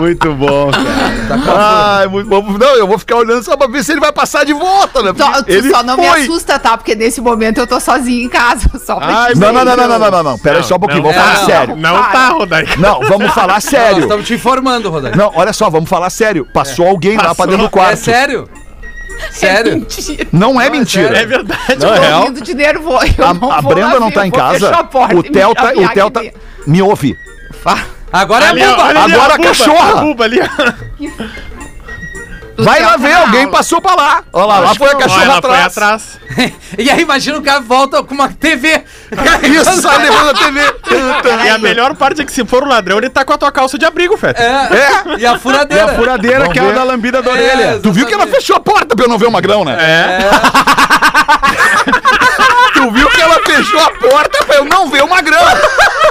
[0.00, 1.98] Muito bom, cara.
[2.00, 2.42] Ai, muito bom.
[2.42, 5.12] Não, eu vou ficar olhando só pra ver se ele vai passar de volta, né?
[5.16, 6.22] Só, ele só não me foi.
[6.22, 6.76] assusta, tá?
[6.76, 8.70] Porque nesse momento eu tô sozinha em casa.
[8.86, 10.38] Só pra Ai, Não, não, não, não, não, não, não, não.
[10.38, 11.76] Pera aí só um pouquinho, vamos falar não, sério.
[11.76, 12.76] Não tá, Rodaica.
[12.76, 14.00] Não, vamos falar Nós sério.
[14.02, 15.16] estamos te informando, Rodaica.
[15.16, 16.46] Não, olha só, vamos falar sério.
[16.52, 17.92] Passou alguém lá pra dentro do quarto.
[17.92, 18.48] É sério?
[19.30, 19.72] Sério?
[19.76, 20.26] Mentira.
[20.32, 21.08] Não é Não, é mentira.
[21.08, 21.16] sério.
[21.22, 21.76] É verdade.
[21.80, 22.24] Não, é Tô real.
[22.24, 23.06] rindo de nervoso.
[23.18, 24.70] Eu A, não a vou Brenda lá não tá em casa.
[24.70, 26.22] a porta O e me Theo tá, o Theo tá.
[26.66, 27.16] Me ouve.
[28.12, 28.84] Agora é Ali, a ó, buba.
[28.84, 29.90] Agora a a buba, cachorra.
[29.92, 30.38] a buba ali.
[30.40, 30.44] O
[32.58, 33.52] Vai lá ver, alguém aula.
[33.52, 34.22] passou pra lá.
[34.32, 35.66] Olha lá, lá foi a cachorra atrás.
[35.66, 36.02] atrás.
[36.78, 38.82] E aí imagina o cara volta com uma TV.
[39.44, 40.60] Isso, sai levando a TV.
[41.46, 43.52] E a melhor parte é que se for o ladrão, ele tá com a tua
[43.52, 44.42] calça de abrigo, Feta.
[44.42, 45.18] É.
[45.18, 45.84] E a E furadeira.
[45.84, 46.74] a furadeira Vamos que é a ver.
[46.74, 47.80] da lambida da É, orelha.
[47.80, 48.40] Tu viu que ela exatamente.
[48.42, 49.76] fechou a porta pra eu não ver o magrão, né?
[49.80, 50.18] É.
[53.16, 55.40] que ela fechou a porta pra eu não ver o magrão.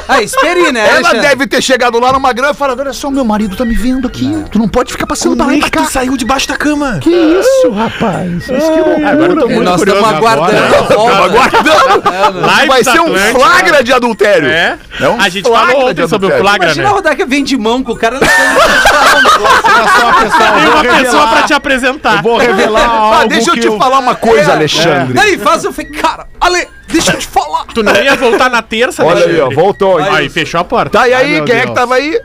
[0.07, 0.81] Ah, esperi, né?
[0.87, 1.19] Ela Alexandre?
[1.21, 4.07] deve ter chegado lá no magrão e falado: Olha só, meu marido tá me vendo
[4.07, 4.43] aqui.
[4.51, 5.85] Tu não pode ficar passando pra lá e pra cá.
[5.85, 6.99] saiu debaixo da cama?
[7.01, 8.31] Que isso, rapaz?
[8.47, 9.09] Mas que loucura.
[9.11, 11.23] Agora eu tô muito nós curioso estamos aguardando a volta.
[11.23, 12.45] Aguardando.
[12.45, 13.39] Live Vai da ser um Atlântida.
[13.39, 14.47] flagra de adultério.
[14.49, 14.77] É.
[14.99, 16.43] É um a gente flagra falou de ontem sobre o adultério.
[16.43, 16.95] flagra, Imagina a né?
[16.95, 18.19] Rodaica vem de mão com o cara.
[18.21, 22.15] Olha só, pessoal, Tem eu vou uma pessoa pra te apresentar.
[22.17, 25.13] Eu vou revelar algo Ah, deixa eu que te falar uma coisa, Alexandre.
[25.13, 27.65] Daí faz eu falei, cara, Ale, deixa eu te falar.
[27.73, 29.97] Tu não ia voltar na terça, Olha aí, ó, voltou.
[29.97, 30.97] Aí fechou a porta.
[30.99, 31.69] Tá, e aí, Ai, quem é Deus.
[31.69, 32.19] que tava aí?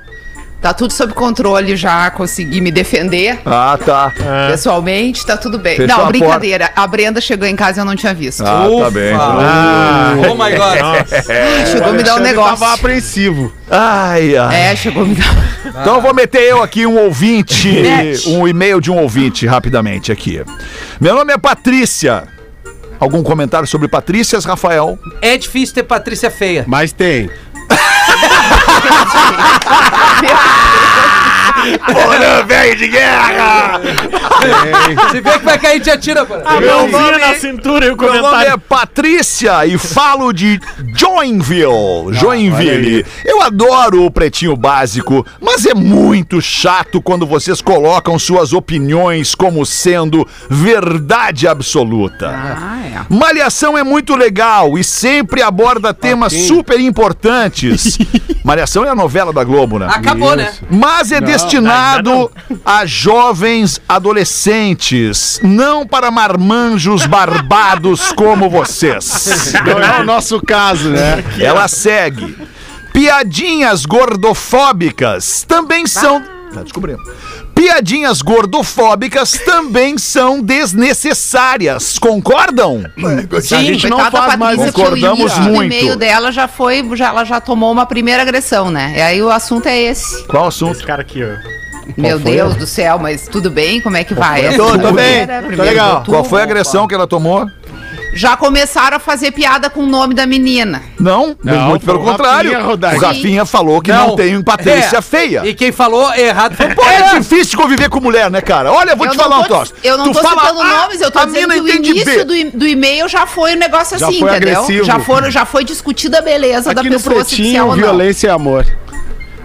[0.61, 3.41] Tá tudo sob controle já, consegui me defender.
[3.47, 4.13] Ah, tá.
[4.51, 5.75] Pessoalmente, tá tudo bem.
[5.75, 6.71] Fechou a não, brincadeira.
[6.77, 8.43] A Brenda chegou em casa e eu não tinha visto.
[8.43, 8.91] Ah, tá Ufa.
[8.91, 9.15] bem.
[9.15, 10.79] Ah, Oh my God.
[10.81, 11.23] Nossa.
[11.73, 12.59] chegou a me dar um negócio.
[12.59, 13.51] Tava apreensivo.
[13.71, 14.55] Ai, ai.
[14.73, 15.35] É, chegou a me dar.
[15.81, 18.29] Então eu vou meter eu aqui um ouvinte, Mete.
[18.29, 20.43] um e-mail de um ouvinte rapidamente aqui.
[21.01, 22.25] Meu nome é Patrícia.
[23.01, 24.99] Algum comentário sobre Patrícias, Rafael?
[25.23, 26.65] É difícil ter Patrícia feia.
[26.69, 27.31] Mas tem.
[31.87, 33.81] Porã, velho de guerra!
[35.11, 36.35] Se vê que vai cair, te atira, pô.
[36.45, 38.61] A Meu mãozinha nome- na cintura e o Meu nome é comentário.
[38.61, 40.61] Patrícia e falo de
[40.97, 42.13] Joinville.
[42.13, 43.05] Joinville.
[43.25, 49.65] Eu adoro o Pretinho Básico, mas é muito chato quando vocês colocam suas opiniões como
[49.67, 52.29] sendo verdade absoluta.
[52.31, 53.15] Ah, é.
[53.15, 57.99] Malhação é muito legal e sempre aborda temas super importantes.
[58.45, 59.87] Malhação é a novela da Globo, né?
[59.91, 60.53] Acabou, né?
[60.71, 61.21] Mas é
[61.51, 62.31] destinado
[62.65, 69.53] a jovens adolescentes, não para marmanjos barbados como vocês.
[69.67, 71.25] Não é o nosso caso, né?
[71.41, 72.37] Ela segue.
[72.93, 76.23] Piadinhas gordofóbicas também são.
[76.55, 77.01] Tá descobrindo.
[77.61, 81.99] Piadinhas gordofóbicas também são desnecessárias.
[81.99, 82.83] Concordam?
[83.43, 85.65] Sim, a gente não faz mais, o concordamos muito.
[85.65, 88.95] e-mail dela já foi, já, ela já tomou uma primeira agressão, né?
[88.97, 90.25] E aí o assunto é esse.
[90.27, 90.79] Qual assunto?
[90.79, 91.61] Esse cara aqui, ó.
[91.99, 93.79] Meu Deus do céu, mas tudo bem?
[93.83, 94.47] Como é que vai?
[94.47, 96.03] É Tudo bem, primeiro tá legal.
[96.07, 97.47] Qual foi a agressão que ela tomou?
[98.13, 100.83] Já começaram a fazer piada com o nome da menina.
[100.99, 102.51] Não, Não, muito pelo contrário.
[102.53, 105.03] Rafinha, o Rafinha falou que não, tem Patrícia É.
[105.03, 105.43] feia.
[105.47, 108.73] E quem falou errado foi o É difícil conviver com mulher, né, cara?
[108.73, 109.75] Olha, eu vou eu te não falar um troço.
[109.85, 112.27] Eu não Tu tô fala, citando "Ah, nomes, eu tô a dizendo que o início
[112.27, 114.59] B." do, do e-mail já foi um negócio Já assim, foi entendeu?
[114.59, 114.85] agressivo.
[114.85, 117.71] Já, foram, já foi discutida a beleza da Aqui no pessoa se disser pretinho, ou
[117.71, 117.77] não.
[117.77, 118.67] violência e amor.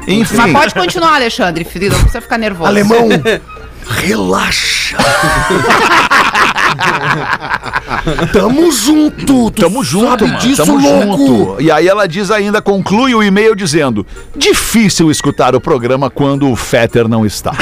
[0.07, 0.37] Enfim.
[0.37, 2.67] Mas pode continuar, Alexandre, filho, não precisa ficar nervoso.
[2.67, 3.09] Alemão,
[3.87, 4.97] relaxa.
[8.31, 9.51] Tamo junto.
[9.51, 10.39] Tu Tamo junto, mano.
[10.39, 11.17] disso, Tamo louco.
[11.17, 11.61] junto.
[11.61, 16.55] E aí ela diz ainda, conclui o e-mail dizendo: difícil escutar o programa quando o
[16.55, 17.53] Fetter não está.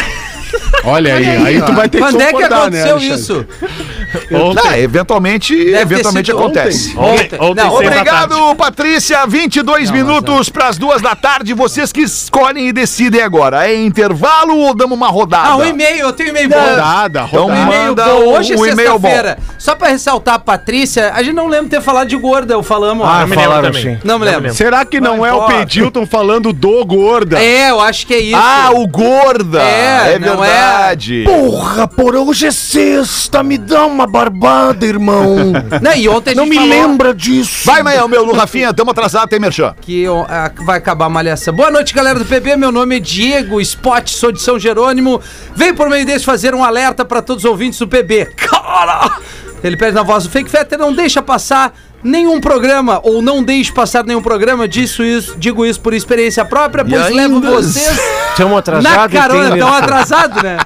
[0.86, 3.08] Olha aí, aí tu vai ter que Quando é que né, aconteceu Alexandre?
[3.22, 3.46] isso?
[4.32, 4.64] Ontem.
[4.64, 6.96] Não, eventualmente, eventualmente acontece.
[6.96, 7.74] Ontem, ontem, Não.
[7.74, 9.26] Obrigado, Patrícia.
[9.26, 11.52] 22 minutos para as duas da tarde.
[11.54, 13.68] Vocês que escolhem e decidem agora.
[13.68, 15.50] É intervalo ou damos uma rodada?
[15.50, 16.56] Ah, um e-mail, eu tenho e-mail bom.
[16.60, 17.60] Rodada, Então, rodada.
[17.62, 18.34] Um e-mail bom.
[18.38, 19.10] Hoje é e-mail bom.
[19.10, 19.38] sexta-feira.
[19.58, 22.62] Só pra ressaltar a Patrícia, a gente não lembra de ter falado de gorda, eu
[22.62, 23.08] falamos.
[23.08, 23.82] Ah, Eu me lembro também.
[23.82, 23.98] sim.
[24.04, 24.54] Não me lembro.
[24.54, 25.48] Será que não, Não é o.
[25.48, 27.40] Pedilton falando do gorda?
[27.42, 28.38] É, eu acho que é isso.
[28.40, 29.62] Ah, o Gorda.
[29.62, 31.24] É, É, não é- verdade.
[31.26, 35.54] Porra, por hoje é sexta, me dá uma barbada, irmão.
[35.82, 37.66] Não, e ontem a Não gente me falou lembra disso.
[37.66, 39.76] Vai, Mael, meu, no Rafinha, tamo atrasado, tem merchan.
[39.82, 40.26] que ó,
[40.66, 41.54] vai acabar a malhação.
[41.54, 42.56] Boa noite, galera do PB.
[42.58, 45.22] Meu nome é Diego Spot, sou de São Jerônimo.
[45.56, 48.26] Venho por meio desse fazer um alerta pra todos os ouvintes do PB.
[48.38, 49.18] Cara!
[49.64, 53.72] Ele pede na voz do Fake Fetter, não deixa passar nenhum programa, ou não deixe
[53.72, 54.68] passar nenhum programa.
[54.68, 58.00] Disso isso, digo isso por experiência própria, pois levo vocês
[58.32, 59.50] Estamos na atrasados e carona.
[59.56, 60.58] Estão atrasados, né?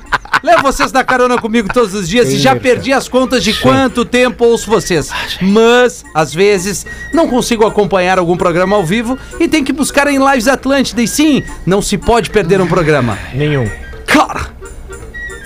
[0.43, 4.05] Levo vocês na carona comigo todos os dias e já perdi as contas de quanto
[4.05, 5.09] tempo ouço vocês.
[5.41, 10.17] Mas, às vezes, não consigo acompanhar algum programa ao vivo e tem que buscar em
[10.17, 11.01] Lives Atlântida.
[11.01, 13.17] E sim, não se pode perder um programa.
[13.33, 13.69] Nenhum.
[14.05, 14.47] Cara,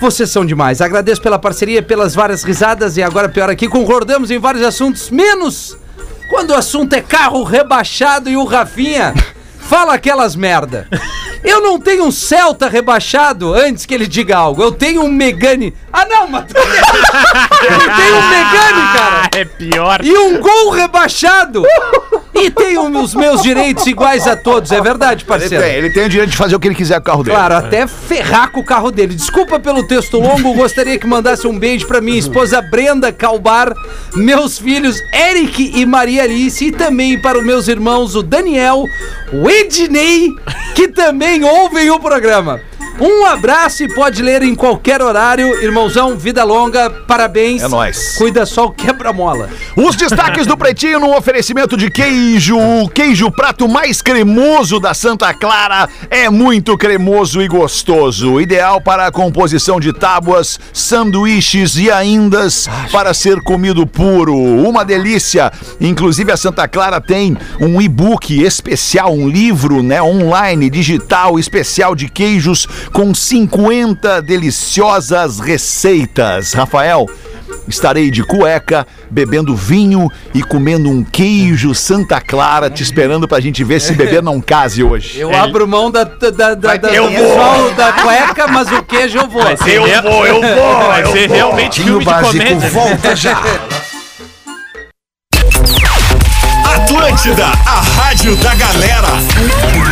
[0.00, 0.80] vocês são demais.
[0.80, 5.76] Agradeço pela parceria, pelas várias risadas e agora pior aqui, concordamos em vários assuntos, menos
[6.32, 9.12] quando o assunto é carro rebaixado e o Rafinha
[9.58, 10.88] fala aquelas merda.
[11.44, 14.62] Eu não tenho um Celta rebaixado antes que ele diga algo.
[14.62, 15.74] Eu tenho um Megane.
[15.92, 16.44] Ah, não, mas.
[16.52, 19.28] Eu tenho um Megane, cara.
[19.34, 20.00] É pior.
[20.04, 21.62] E um gol rebaixado.
[22.34, 24.72] E tenho os meus direitos iguais a todos.
[24.72, 25.62] É verdade, Ele parceiro.
[25.62, 27.36] tem, ele tem o direito de fazer o que ele quiser com o carro dele.
[27.36, 29.14] Claro, até ferrar com o carro dele.
[29.14, 33.74] Desculpa pelo texto longo, gostaria que mandasse um beijo pra minha esposa Brenda Calbar,
[34.14, 38.84] meus filhos Eric e Maria Alice e também para os meus irmãos o Daniel,
[39.32, 40.30] o Ednei,
[40.74, 42.60] que também ouvem o programa.
[43.00, 45.62] Um abraço e pode ler em qualquer horário.
[45.62, 47.62] Irmãozão, vida longa, parabéns.
[47.62, 48.16] É nóis.
[48.16, 49.48] Cuida só o quebra-mola.
[49.76, 52.58] Os destaques do Pretinho no oferecimento de queijo.
[52.58, 58.40] O queijo prato mais cremoso da Santa Clara é muito cremoso e gostoso.
[58.40, 62.46] Ideal para a composição de tábuas, sanduíches e ainda
[62.90, 64.36] para ser comido puro.
[64.36, 65.50] Uma delícia.
[65.80, 72.08] Inclusive a Santa Clara tem um e-book especial, um livro, né, online, digital especial de
[72.08, 76.52] queijos com 50 deliciosas receitas.
[76.52, 77.06] Rafael,
[77.68, 83.62] Estarei de cueca, bebendo vinho e comendo um queijo Santa Clara, te esperando pra gente
[83.62, 85.20] ver se bebê não case hoje.
[85.20, 87.72] Eu abro mão da, da, da, da, da, Eu vou.
[87.74, 89.42] da cueca, mas o queijo eu vou.
[89.42, 90.88] Eu vou, eu vou.
[90.88, 92.70] Vai ser realmente filme de comédia.
[92.70, 93.40] volta já.
[96.74, 99.91] Atlântida, a rádio da galera.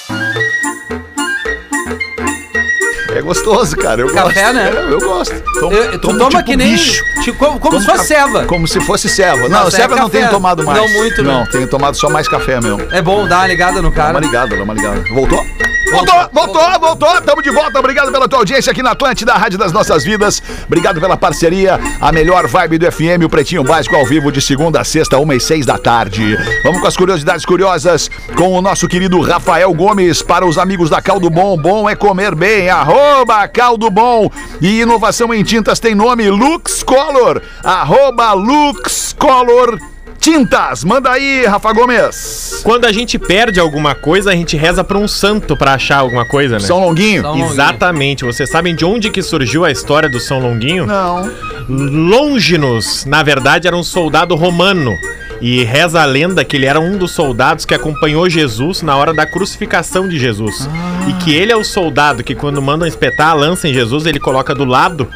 [3.15, 4.01] É gostoso, cara.
[4.01, 4.53] Eu Café, gosto.
[4.53, 4.71] né?
[4.73, 5.35] É, eu gosto.
[5.59, 6.71] Tomo- Eu- tu tomo toma tipo que nem.
[6.73, 7.03] bicho.
[7.23, 8.45] tipo, como como se fosse ceva.
[8.45, 9.49] Como se fosse serva.
[9.49, 10.77] Não, é serva não tenho tomado mais.
[10.79, 11.31] Não muito, né?
[11.31, 12.81] Não, tenho tomado só mais café mesmo.
[12.91, 14.11] É bom dar uma ligada no Dá cara.
[14.11, 15.03] uma ligada, dá uma ligada.
[15.13, 15.43] Voltou?
[15.91, 17.21] Voltou, voltou, voltou.
[17.21, 17.77] Tamo de volta.
[17.77, 20.41] Obrigado pela tua audiência aqui na Atlântida, Rádio das Nossas Vidas.
[20.65, 21.77] Obrigado pela parceria.
[21.99, 25.35] A melhor vibe do FM, o Pretinho Básico ao vivo de segunda a sexta, uma
[25.35, 26.37] e seis da tarde.
[26.63, 30.21] Vamos com as curiosidades curiosas com o nosso querido Rafael Gomes.
[30.21, 32.69] Para os amigos da Caldo Bom, bom é comer bem.
[33.01, 34.29] Arroba Caldo Bom.
[34.61, 37.41] E inovação em tintas tem nome Lux Color.
[37.63, 39.79] Arroba Lux Color
[40.19, 40.83] Tintas.
[40.83, 42.61] Manda aí, Rafa Gomes.
[42.63, 46.25] Quando a gente perde alguma coisa, a gente reza pra um santo pra achar alguma
[46.25, 46.59] coisa, né?
[46.59, 47.23] São Longuinho.
[47.23, 47.51] São Longuinho.
[47.51, 48.23] Exatamente.
[48.23, 50.85] Vocês sabem de onde que surgiu a história do São Longuinho?
[50.85, 51.31] Não.
[51.67, 54.95] Longinus, na verdade, era um soldado romano.
[55.41, 59.11] E reza a lenda que ele era um dos soldados que acompanhou Jesus na hora
[59.11, 60.69] da crucificação de Jesus.
[61.09, 64.19] E que ele é o soldado que, quando mandam espetar a lança em Jesus, ele
[64.19, 65.07] coloca do lado,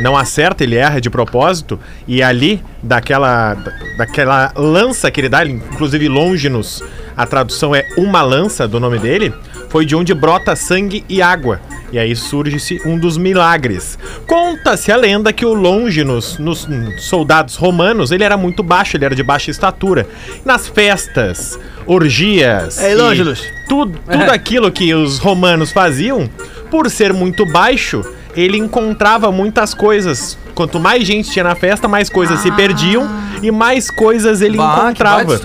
[0.00, 1.78] não acerta, ele erra de propósito.
[2.08, 3.56] E ali, daquela,
[3.96, 6.82] daquela lança que ele dá, inclusive Longinus,
[7.16, 9.32] a tradução é uma lança do nome dele,
[9.70, 11.60] foi de onde brota sangue e água.
[11.92, 13.98] E aí surge-se um dos milagres.
[14.26, 19.14] Conta-se a lenda que o Longinus, nos soldados romanos, ele era muito baixo, ele era
[19.14, 20.06] de baixa estatura.
[20.44, 22.78] Nas festas, orgias.
[22.82, 23.42] Ei, Longinus.
[23.68, 26.28] Tudo, tudo aquilo que os romanos faziam,
[26.70, 30.38] por ser muito baixo, ele encontrava muitas coisas.
[30.54, 33.08] Quanto mais gente tinha na festa, mais coisas se perdiam
[33.42, 35.40] e mais coisas ele Bah, encontrava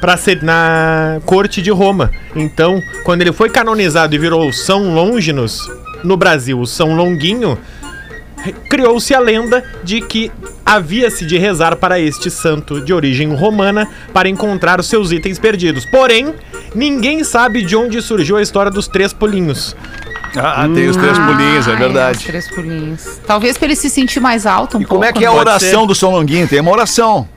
[0.00, 2.10] para ser na corte de Roma.
[2.34, 5.60] Então, quando ele foi canonizado e virou São Longinus
[6.02, 7.58] no Brasil, o São Longuinho
[8.68, 10.30] criou-se a lenda de que
[10.64, 15.84] havia-se de rezar para este santo de origem romana para encontrar os seus itens perdidos.
[15.86, 16.34] Porém,
[16.74, 19.76] ninguém sabe de onde surgiu a história dos três pulinhos.
[20.36, 22.18] Ah, tem os três pulinhos, é Ah, verdade.
[22.18, 23.02] os três pulinhos.
[23.26, 25.04] Talvez pra ele se sentir mais alto um E como pouco.
[25.04, 25.38] é que é a né?
[25.38, 26.48] oração do São Longuinho?
[26.48, 27.28] Tem uma oração.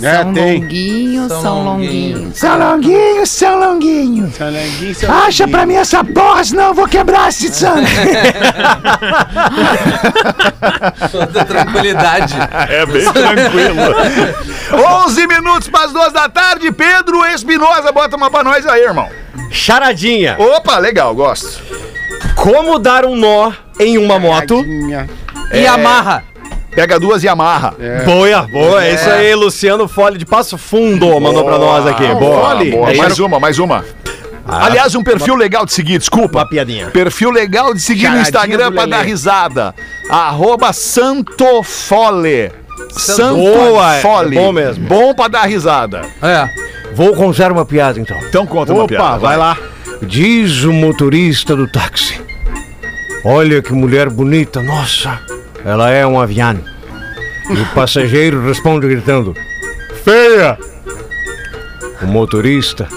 [0.00, 0.60] É, São tem.
[0.62, 2.12] Longuinho, São São Longuinho.
[2.18, 2.34] Longuinho.
[2.36, 4.32] São Longuinho, São Longuinho.
[4.32, 7.50] Salanguinho, seu Acha pra mim essa porra, senão eu vou quebrar esse.
[11.10, 12.34] Toda tranquilidade.
[12.68, 13.82] É bem tranquilo.
[15.04, 16.70] 11 minutos para as duas da tarde.
[16.72, 19.08] Pedro Espinosa, bota uma pra nós aí, irmão.
[19.50, 20.36] Charadinha.
[20.38, 21.60] Opa, legal, gosto.
[22.42, 24.64] Como dar um nó em uma moto?
[25.52, 26.22] E amarra.
[26.70, 27.74] Pega duas e amarra.
[28.04, 28.84] Boa, boa.
[28.84, 32.06] É isso aí, Luciano Fole de Passo Fundo mandou pra nós aqui.
[32.14, 32.48] Boa.
[32.50, 32.70] Fole.
[32.70, 33.84] Boa, É, mais uma, mais uma.
[34.46, 36.38] Aliás, um perfil legal de seguir, desculpa.
[36.38, 36.86] Uma piadinha.
[36.90, 39.74] Perfil legal de seguir no Charadinha Instagram do pra dar risada.
[40.08, 42.52] Arroba Santofole.
[42.78, 44.36] Boa, é Santofole.
[44.36, 44.86] bom mesmo.
[44.86, 46.02] Bom pra dar risada.
[46.22, 46.48] É.
[46.94, 48.16] Vou contar uma piada então.
[48.28, 49.18] Então conta uma Opa, piada.
[49.18, 49.58] vai lá.
[50.00, 52.20] Diz o motorista do táxi.
[53.30, 55.20] Olha que mulher bonita, nossa.
[55.62, 56.58] Ela é um avião.
[57.50, 59.34] E o passageiro responde gritando:
[60.02, 60.56] Feia!
[62.00, 62.88] O motorista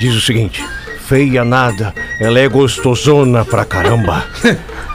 [0.00, 0.64] diz o seguinte:
[1.06, 4.24] Feia nada, ela é gostosona pra caramba.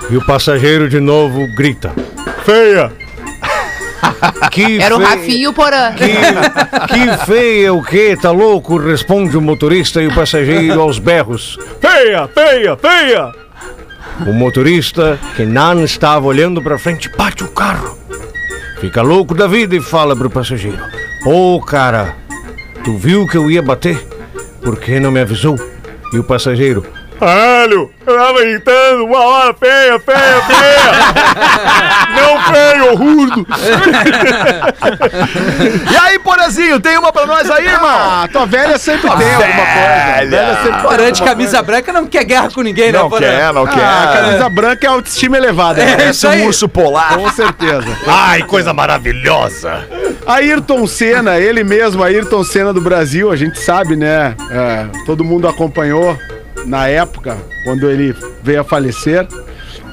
[0.09, 1.93] E o passageiro de novo grita:
[2.43, 2.91] Feia!
[4.51, 5.93] Que Era o e o Porã.
[5.93, 8.17] que, que feia o quê?
[8.19, 8.77] Tá louco?
[8.77, 11.57] Responde o motorista e o passageiro aos berros.
[11.79, 13.40] Feia, feia, feia!
[14.27, 17.97] O motorista, que não estava olhando pra frente, bate o carro.
[18.79, 20.83] Fica louco da vida e fala pro passageiro:
[21.25, 22.15] Ô cara,
[22.83, 23.99] tu viu que eu ia bater?
[24.61, 25.55] Por que não me avisou?
[26.13, 26.85] E o passageiro:
[27.25, 30.91] Caralho, eu tava gritando uma hora feia, feia, feia!
[32.17, 33.45] não feio, rudo!
[35.91, 37.87] E aí, Porazinho, tem uma pra nós aí, irmão?
[37.91, 40.25] Ah, tua velha sempre tem alguma coisa.
[40.25, 40.59] velha.
[40.63, 43.19] sempre Porã de camisa branca não quer guerra com ninguém, Não né, Porã?
[43.27, 44.21] quer, não Ah, quer.
[44.21, 45.79] camisa branca é autoestima elevada.
[45.79, 46.09] É, né?
[46.09, 46.41] isso aí.
[46.41, 47.17] um urso polar.
[47.19, 47.85] Com certeza.
[48.07, 49.87] Ai, coisa maravilhosa.
[50.25, 54.35] Ayrton Senna, ele mesmo, Ayrton Senna do Brasil, a gente sabe, né?
[54.49, 56.17] É, todo mundo acompanhou
[56.65, 59.27] na época, quando ele veio a falecer.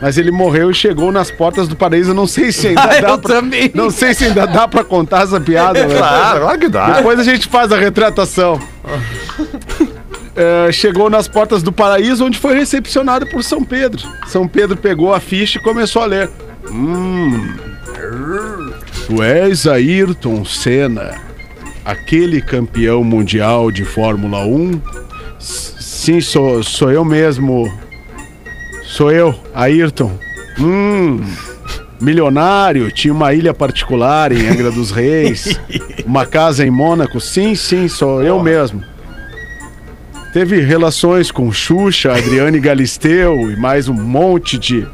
[0.00, 2.14] Mas ele morreu e chegou nas portas do paraíso.
[2.14, 3.68] Não sei se ainda Ah, dá eu pra, também.
[3.74, 5.86] Não sei se ainda dá pra contar essa piada.
[5.86, 5.96] né?
[5.98, 6.90] Claro, claro que dá.
[6.92, 8.60] Depois a gente faz a retratação.
[10.40, 14.06] É, chegou nas portas do paraíso, onde foi recepcionado por São Pedro.
[14.28, 16.30] São Pedro pegou a ficha e começou a ler.
[16.70, 17.54] Hum.
[19.08, 21.16] Tu és Ayrton Senna,
[21.84, 24.80] aquele campeão mundial de Fórmula 1?
[26.08, 27.70] Sim, sou, sou eu mesmo.
[28.82, 30.10] Sou eu, Ayrton.
[30.58, 31.20] Hum.
[32.00, 35.60] Milionário, tinha uma ilha particular em Angra dos Reis,
[36.06, 37.20] uma casa em Mônaco.
[37.20, 38.82] Sim, sim, sou eu mesmo.
[40.32, 44.88] Teve relações com Xuxa, Adriane Galisteu e mais um monte de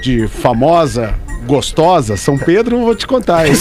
[0.00, 1.12] de famosa,
[1.44, 2.16] gostosa.
[2.16, 3.48] São Pedro, vou te contar.
[3.48, 3.54] Hein?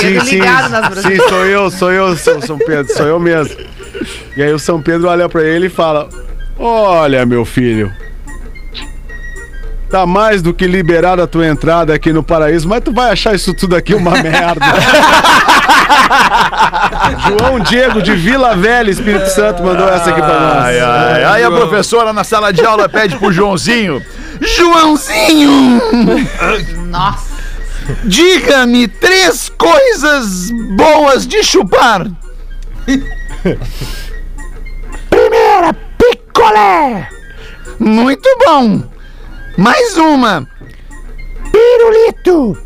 [0.00, 3.54] Pedro ligado nas sim, sou eu, sou eu, sou São Pedro, sou eu mesmo.
[4.36, 6.08] E aí o São Pedro olha pra ele e fala:
[6.58, 7.92] Olha, meu filho,
[9.90, 13.34] tá mais do que liberada a tua entrada aqui no paraíso, mas tu vai achar
[13.34, 14.66] isso tudo aqui uma merda.
[17.26, 20.64] João Diego de Vila Velha, Espírito Santo, mandou essa aqui pra nós.
[20.64, 21.24] Ai, ai.
[21.24, 24.02] Aí a professora na sala de aula pede pro Joãozinho.
[24.40, 25.80] Joãozinho!
[26.88, 27.28] Nossa.
[28.04, 32.06] Diga-me três coisas boas de chupar.
[35.10, 37.08] Primeira, picolé!
[37.78, 38.82] Muito bom.
[39.56, 40.48] Mais uma.
[41.52, 42.56] Pirulito!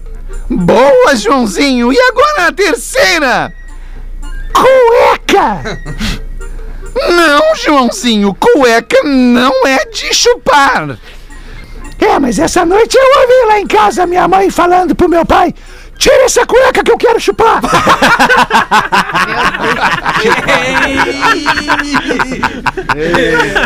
[0.48, 1.92] Boa, Joãozinho.
[1.92, 3.52] E agora a terceira.
[4.52, 5.80] Cueca!
[6.94, 8.34] Não, Joãozinho.
[8.34, 10.98] Cueca não é de chupar.
[11.98, 15.54] É, mas essa noite eu ouvi lá em casa minha mãe falando pro meu pai:
[16.02, 17.60] Tira essa cueca que eu quero chupar!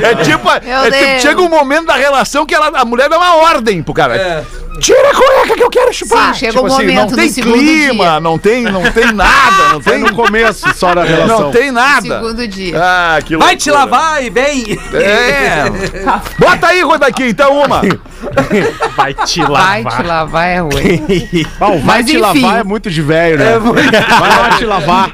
[0.02, 0.60] É tipo, é
[0.90, 4.44] tipo- chega um momento da relação que ela, a mulher dá uma ordem pro cara.
[4.78, 6.34] Tira a cueca que eu quero chupar!
[6.34, 8.20] Sim, chega Tipo um assim, momento não tem clima, dia.
[8.20, 11.40] não tem, não tem nada, não tem, no começo só da relação.
[11.40, 12.00] não tem nada.
[12.02, 12.74] Segundo dia.
[12.78, 14.64] Ah, que Vai te lavar e vem.
[14.94, 15.64] É.
[16.38, 17.80] Bota aí, Rodaquinho, então uma.
[18.96, 19.96] Vai te Vai lavar.
[20.00, 21.46] te lavar é ruim.
[21.60, 22.18] O vai Mas te enfim.
[22.42, 23.58] lavar é muito de velho, né?
[23.58, 25.12] Vai lá te lavar.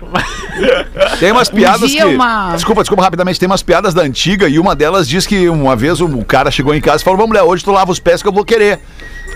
[1.19, 2.15] Tem umas piadas dia que.
[2.15, 3.41] uma- Desculpa, desculpa rapidamente.
[3.41, 6.51] Tem umas piadas da antiga e uma delas diz que uma vez o o cara
[6.51, 8.45] chegou em casa e falou: Vamos, mulher, hoje tu lava os pés que eu vou
[8.45, 8.79] querer.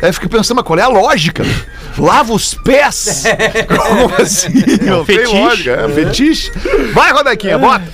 [0.02, 1.42] Aí eu fiquei pensando, mas qual é a lógica?
[1.98, 3.24] Lava os pés?
[3.66, 4.52] Como assim?
[4.84, 5.38] Não tem fetiche.
[5.38, 5.70] lógica.
[5.70, 6.52] É fetiche.
[6.92, 7.84] Vai, Rodequinha, bota.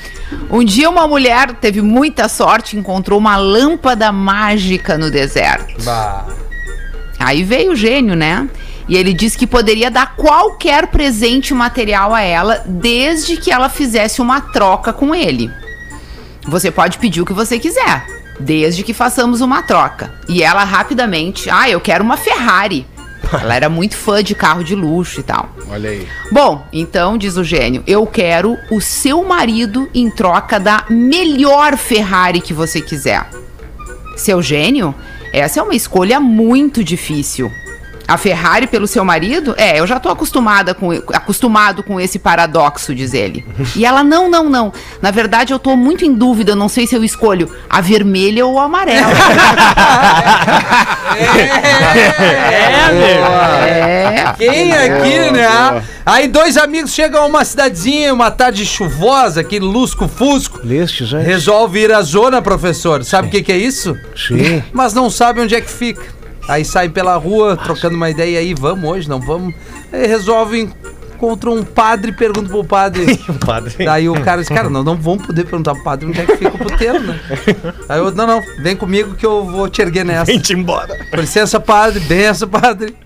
[0.51, 5.75] Um dia uma mulher teve muita sorte e encontrou uma lâmpada mágica no deserto.
[7.19, 8.49] Aí veio o gênio, né?
[8.89, 14.21] E ele disse que poderia dar qualquer presente material a ela, desde que ela fizesse
[14.21, 15.51] uma troca com ele.
[16.47, 18.05] Você pode pedir o que você quiser,
[18.39, 20.13] desde que façamos uma troca.
[20.29, 22.87] E ela rapidamente, ah, eu quero uma Ferrari.
[23.33, 25.49] Ela era muito fã de carro de luxo e tal.
[25.71, 26.07] Olha aí.
[26.31, 32.43] Bom, então, diz o gênio, eu quero o seu marido em troca da melhor Ferrari
[32.43, 33.27] que você quiser.
[34.17, 34.95] Seu gênio,
[35.33, 37.51] essa é uma escolha muito difícil.
[38.13, 39.55] A Ferrari pelo seu marido?
[39.57, 43.43] É, eu já tô acostumada com, acostumado com esse paradoxo, diz ele.
[43.75, 44.71] E ela, não, não, não.
[45.01, 48.59] Na verdade, eu tô muito em dúvida, não sei se eu escolho a vermelha ou
[48.59, 49.07] a amarela.
[51.13, 53.25] É, meu.
[53.27, 54.35] é.
[54.39, 55.83] Quem aqui, né?
[56.05, 60.61] Aí dois amigos chegam a uma cidadezinha, uma tarde chuvosa, aquele lusco-fusco.
[60.65, 61.21] Lestes, é?
[61.21, 63.05] Resolve ir à zona, professor.
[63.05, 63.97] Sabe o que, que é isso?
[64.17, 64.63] Sim.
[64.73, 66.22] Mas não sabe onde é que fica.
[66.49, 69.55] Aí saem pela rua, trocando uma ideia aí, vamos hoje, não vamos.
[69.93, 70.71] Aí resolvem,
[71.15, 73.17] encontram um padre e perguntam pro padre.
[73.47, 73.85] Padre.
[73.85, 76.37] Daí o cara diz, cara, não, não vamos poder perguntar pro padre onde é que
[76.37, 77.19] fica o puteiro, né?
[77.89, 80.25] Aí eu, não, não, vem comigo que eu vou te erguer nessa.
[80.25, 80.97] Vem-te embora.
[81.11, 82.97] Com licença, padre, benção, padre.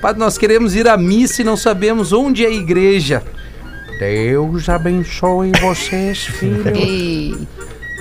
[0.00, 3.22] Padre, nós queremos ir à missa e não sabemos onde é a igreja.
[3.98, 6.68] Deus abençoe vocês, filho.
[6.74, 7.36] Ei.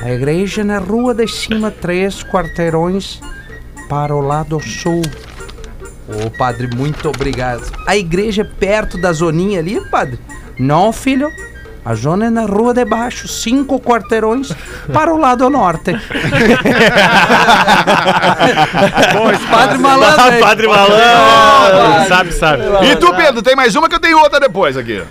[0.02, 3.20] A igreja na rua de cima, três quarteirões
[3.90, 5.02] para o lado sul.
[6.08, 7.64] Ô, padre, muito obrigado.
[7.86, 10.20] A igreja é perto da zoninha ali, padre?
[10.58, 11.30] Não, filho.
[11.84, 14.52] A zona é na rua de baixo, cinco quarteirões
[14.92, 15.92] para o lado norte.
[19.14, 20.34] Bom, esse padre malandro.
[20.34, 20.42] hein?
[20.42, 22.08] Padre malandro.
[22.10, 22.64] Sabe, sabe.
[22.92, 25.02] E tu, Pedro, tem mais uma que eu tenho outra depois aqui.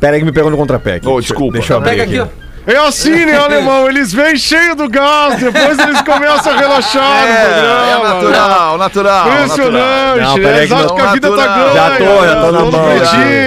[0.00, 1.08] Pera aí que me pegou no contrapé aqui.
[1.08, 1.54] Ô, desculpa.
[1.54, 2.18] Deixa eu abrir Pega aqui.
[2.20, 2.47] aqui, ó.
[2.66, 3.88] É assim, né, alemão?
[3.88, 7.88] Eles vêm cheio do gás, depois eles começam a relaxar no É, programa.
[7.88, 8.78] é natural, natural.
[8.78, 9.28] natural.
[9.44, 10.42] Impressionante, Não, né?
[10.42, 11.74] peraí Eles que acham não- que a vida tá natural.
[11.74, 11.74] ganha.
[11.74, 12.88] Já tô, já tô na Todo mão.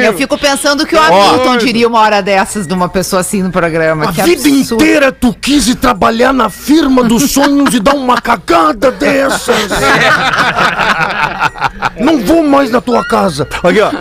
[0.03, 3.51] Eu fico pensando que o Hamilton diria uma hora dessas de uma pessoa assim no
[3.51, 4.09] programa.
[4.09, 4.84] A que vida absurdo.
[4.84, 9.70] inteira tu quis ir trabalhar na firma dos sonhos e dar uma cagada dessas.
[11.99, 13.47] Não vou mais na tua casa.
[13.64, 13.91] Aqui, ó.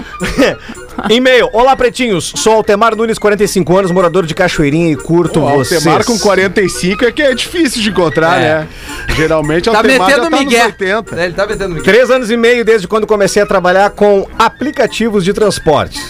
[1.09, 1.49] E-mail.
[1.53, 2.33] Olá, pretinhos.
[2.37, 5.87] Sou Altemar Nunes, 45 anos, morador de Cachoeirinha e curto O vocês.
[5.87, 8.43] Altemar com 45 é que é difícil de encontrar, É.
[8.61, 8.69] né?
[9.17, 10.65] Geralmente Tá Altemar metendo já tá nos migué.
[10.67, 11.21] 80.
[11.21, 11.85] É, Ele tá metendo migué.
[11.85, 16.01] Três anos e meio desde quando comecei a trabalhar com aplicativos de transporte.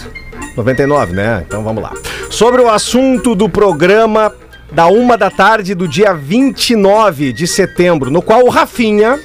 [0.57, 1.43] 99, né?
[1.47, 1.93] Então vamos lá.
[2.29, 4.33] Sobre o assunto do programa
[4.71, 9.19] da uma da tarde do dia 29 de setembro, no qual o Rafinha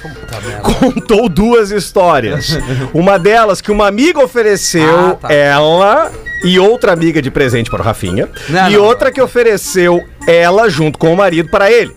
[0.63, 2.57] contou duas histórias.
[2.93, 5.33] Uma delas que uma amiga ofereceu Ah, tá.
[5.33, 6.11] ela
[6.43, 8.29] e outra amiga de presente para o Rafinha.
[8.49, 11.95] Não, e não, outra que ofereceu ela junto com o marido para ele.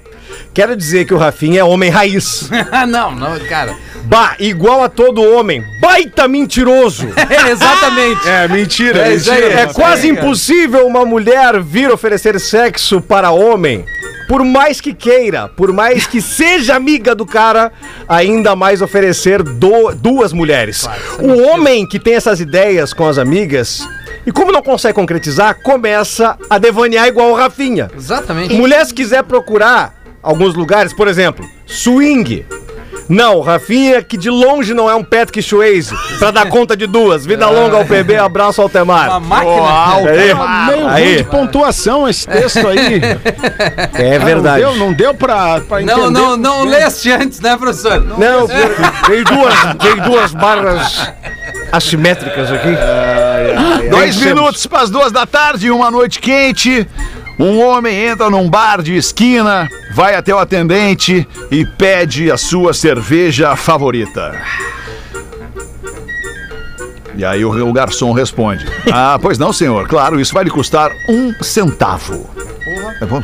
[0.53, 2.48] Quero dizer que o Rafinha é homem raiz.
[2.72, 3.74] Ah, não, não, cara.
[4.05, 5.62] Bah, igual a todo homem.
[5.80, 7.09] Baita mentiroso.
[7.30, 8.28] É, exatamente.
[8.28, 9.07] É, mentira.
[9.07, 9.61] É mentira.
[9.61, 10.20] É quase cara.
[10.26, 13.84] impossível uma mulher vir oferecer sexo para homem.
[14.28, 17.72] Por mais que queira, por mais que seja amiga do cara,
[18.09, 20.88] ainda mais oferecer do- duas mulheres.
[21.18, 23.88] o homem que tem essas ideias com as amigas,
[24.24, 27.90] e como não consegue concretizar, começa a devanear igual o Rafinha.
[27.96, 28.55] Exatamente.
[28.55, 32.45] Mulher, se quiser procurar alguns lugares, por exemplo, swing.
[33.09, 37.27] Não, Rafinha, que de longe não é um Patrick Swayze, pra dar conta de duas.
[37.27, 39.21] Vida longa ao PB, abraço ao Uma Temar.
[39.21, 39.95] máquina.
[39.97, 41.16] Aí, Meio ruim aí.
[41.16, 43.01] de pontuação esse texto aí.
[43.95, 44.62] É verdade.
[44.62, 46.01] Não deu, não deu pra, pra entender.
[46.01, 48.01] Não, não, não leste antes, né, professor?
[48.01, 51.11] Não, Tem duas, tem duas barras
[51.73, 52.77] assimétricas aqui.
[53.91, 56.87] Dois minutos para as duas da tarde, uma noite quente.
[57.41, 62.74] Um homem entra num bar de esquina, vai até o atendente e pede a sua
[62.74, 64.38] cerveja favorita.
[67.16, 69.88] E aí o, o garçom responde: Ah, pois não, senhor.
[69.88, 72.28] Claro, isso vai lhe custar um centavo.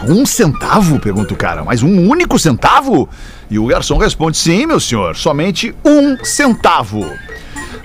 [0.08, 0.98] Um centavo?
[0.98, 1.62] Pergunta o cara.
[1.62, 3.06] Mas um único centavo?
[3.50, 7.04] E o garçom responde: Sim, meu senhor, somente um centavo.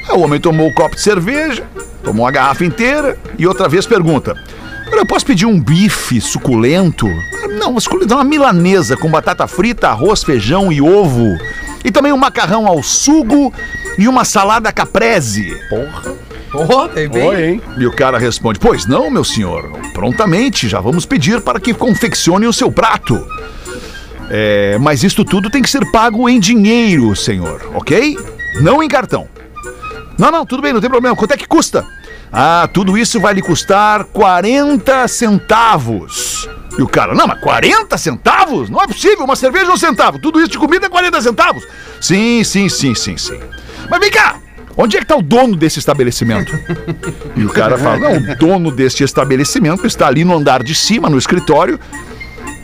[0.07, 1.65] Aí o homem tomou o copo de cerveja,
[2.05, 4.41] tomou a garrafa inteira e outra vez pergunta:
[4.91, 7.07] "Olha, Eu posso pedir um bife suculento?
[7.07, 11.37] "Ah, Não, suculento, uma milanesa com batata frita, arroz, feijão e ovo.
[11.83, 13.53] E também um macarrão ao sugo
[13.97, 15.55] e uma salada caprese.
[15.69, 16.13] Porra.
[16.53, 17.27] Oh, tem bem.
[17.27, 17.61] Oi, hein?
[17.77, 19.71] E o cara responde: Pois não, meu senhor.
[19.93, 23.25] Prontamente, já vamos pedir para que confeccione o seu prato.
[24.29, 28.17] É, mas isto tudo tem que ser pago em dinheiro, senhor, ok?
[28.61, 29.27] Não em cartão.
[30.17, 31.15] Não, não, tudo bem, não tem problema.
[31.15, 31.85] Quanto é que custa?
[32.31, 36.47] Ah, tudo isso vai lhe custar 40 centavos.
[36.77, 38.69] E o cara, não, mas 40 centavos?
[38.69, 40.17] Não é possível, uma cerveja é um centavo.
[40.17, 41.67] Tudo isso de comida é 40 centavos.
[41.99, 43.39] Sim, sim, sim, sim, sim.
[43.89, 44.37] Mas vem cá,
[44.77, 46.57] onde é que tá o dono desse estabelecimento?
[47.35, 51.09] E o cara fala, não, o dono deste estabelecimento está ali no andar de cima,
[51.09, 51.77] no escritório,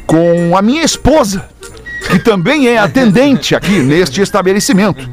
[0.05, 1.49] com a minha esposa,
[2.09, 5.09] que também é atendente aqui neste estabelecimento.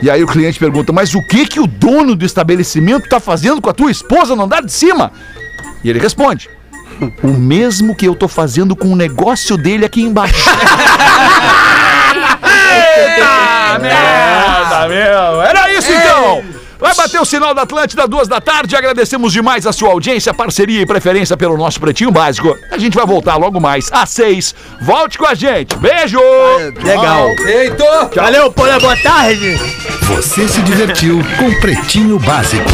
[0.00, 3.60] E aí o cliente pergunta, mas o que que o dono do estabelecimento está fazendo
[3.60, 5.12] com a tua esposa no andar de cima?
[5.82, 6.48] E ele responde,
[7.22, 10.48] o mesmo que eu tô fazendo com o negócio dele aqui embaixo.
[12.96, 15.42] Eita merda, meu!
[15.42, 16.55] Era isso então!
[16.78, 18.76] Vai bater o sinal da Atlântida, duas da tarde.
[18.76, 22.56] Agradecemos demais a sua audiência, parceria e preferência pelo nosso Pretinho Básico.
[22.70, 24.54] A gente vai voltar logo mais às seis.
[24.80, 25.76] Volte com a gente.
[25.76, 26.20] Beijo!
[26.82, 27.28] Legal.
[27.46, 27.84] Eito!
[28.14, 29.56] Valeu, Polé, boa tarde.
[30.02, 32.70] Você se divertiu com Pretinho Básico.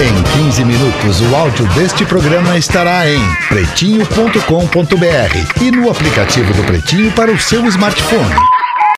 [0.00, 7.12] Em 15 minutos, o áudio deste programa estará em pretinho.com.br e no aplicativo do Pretinho
[7.12, 8.34] para o seu smartphone.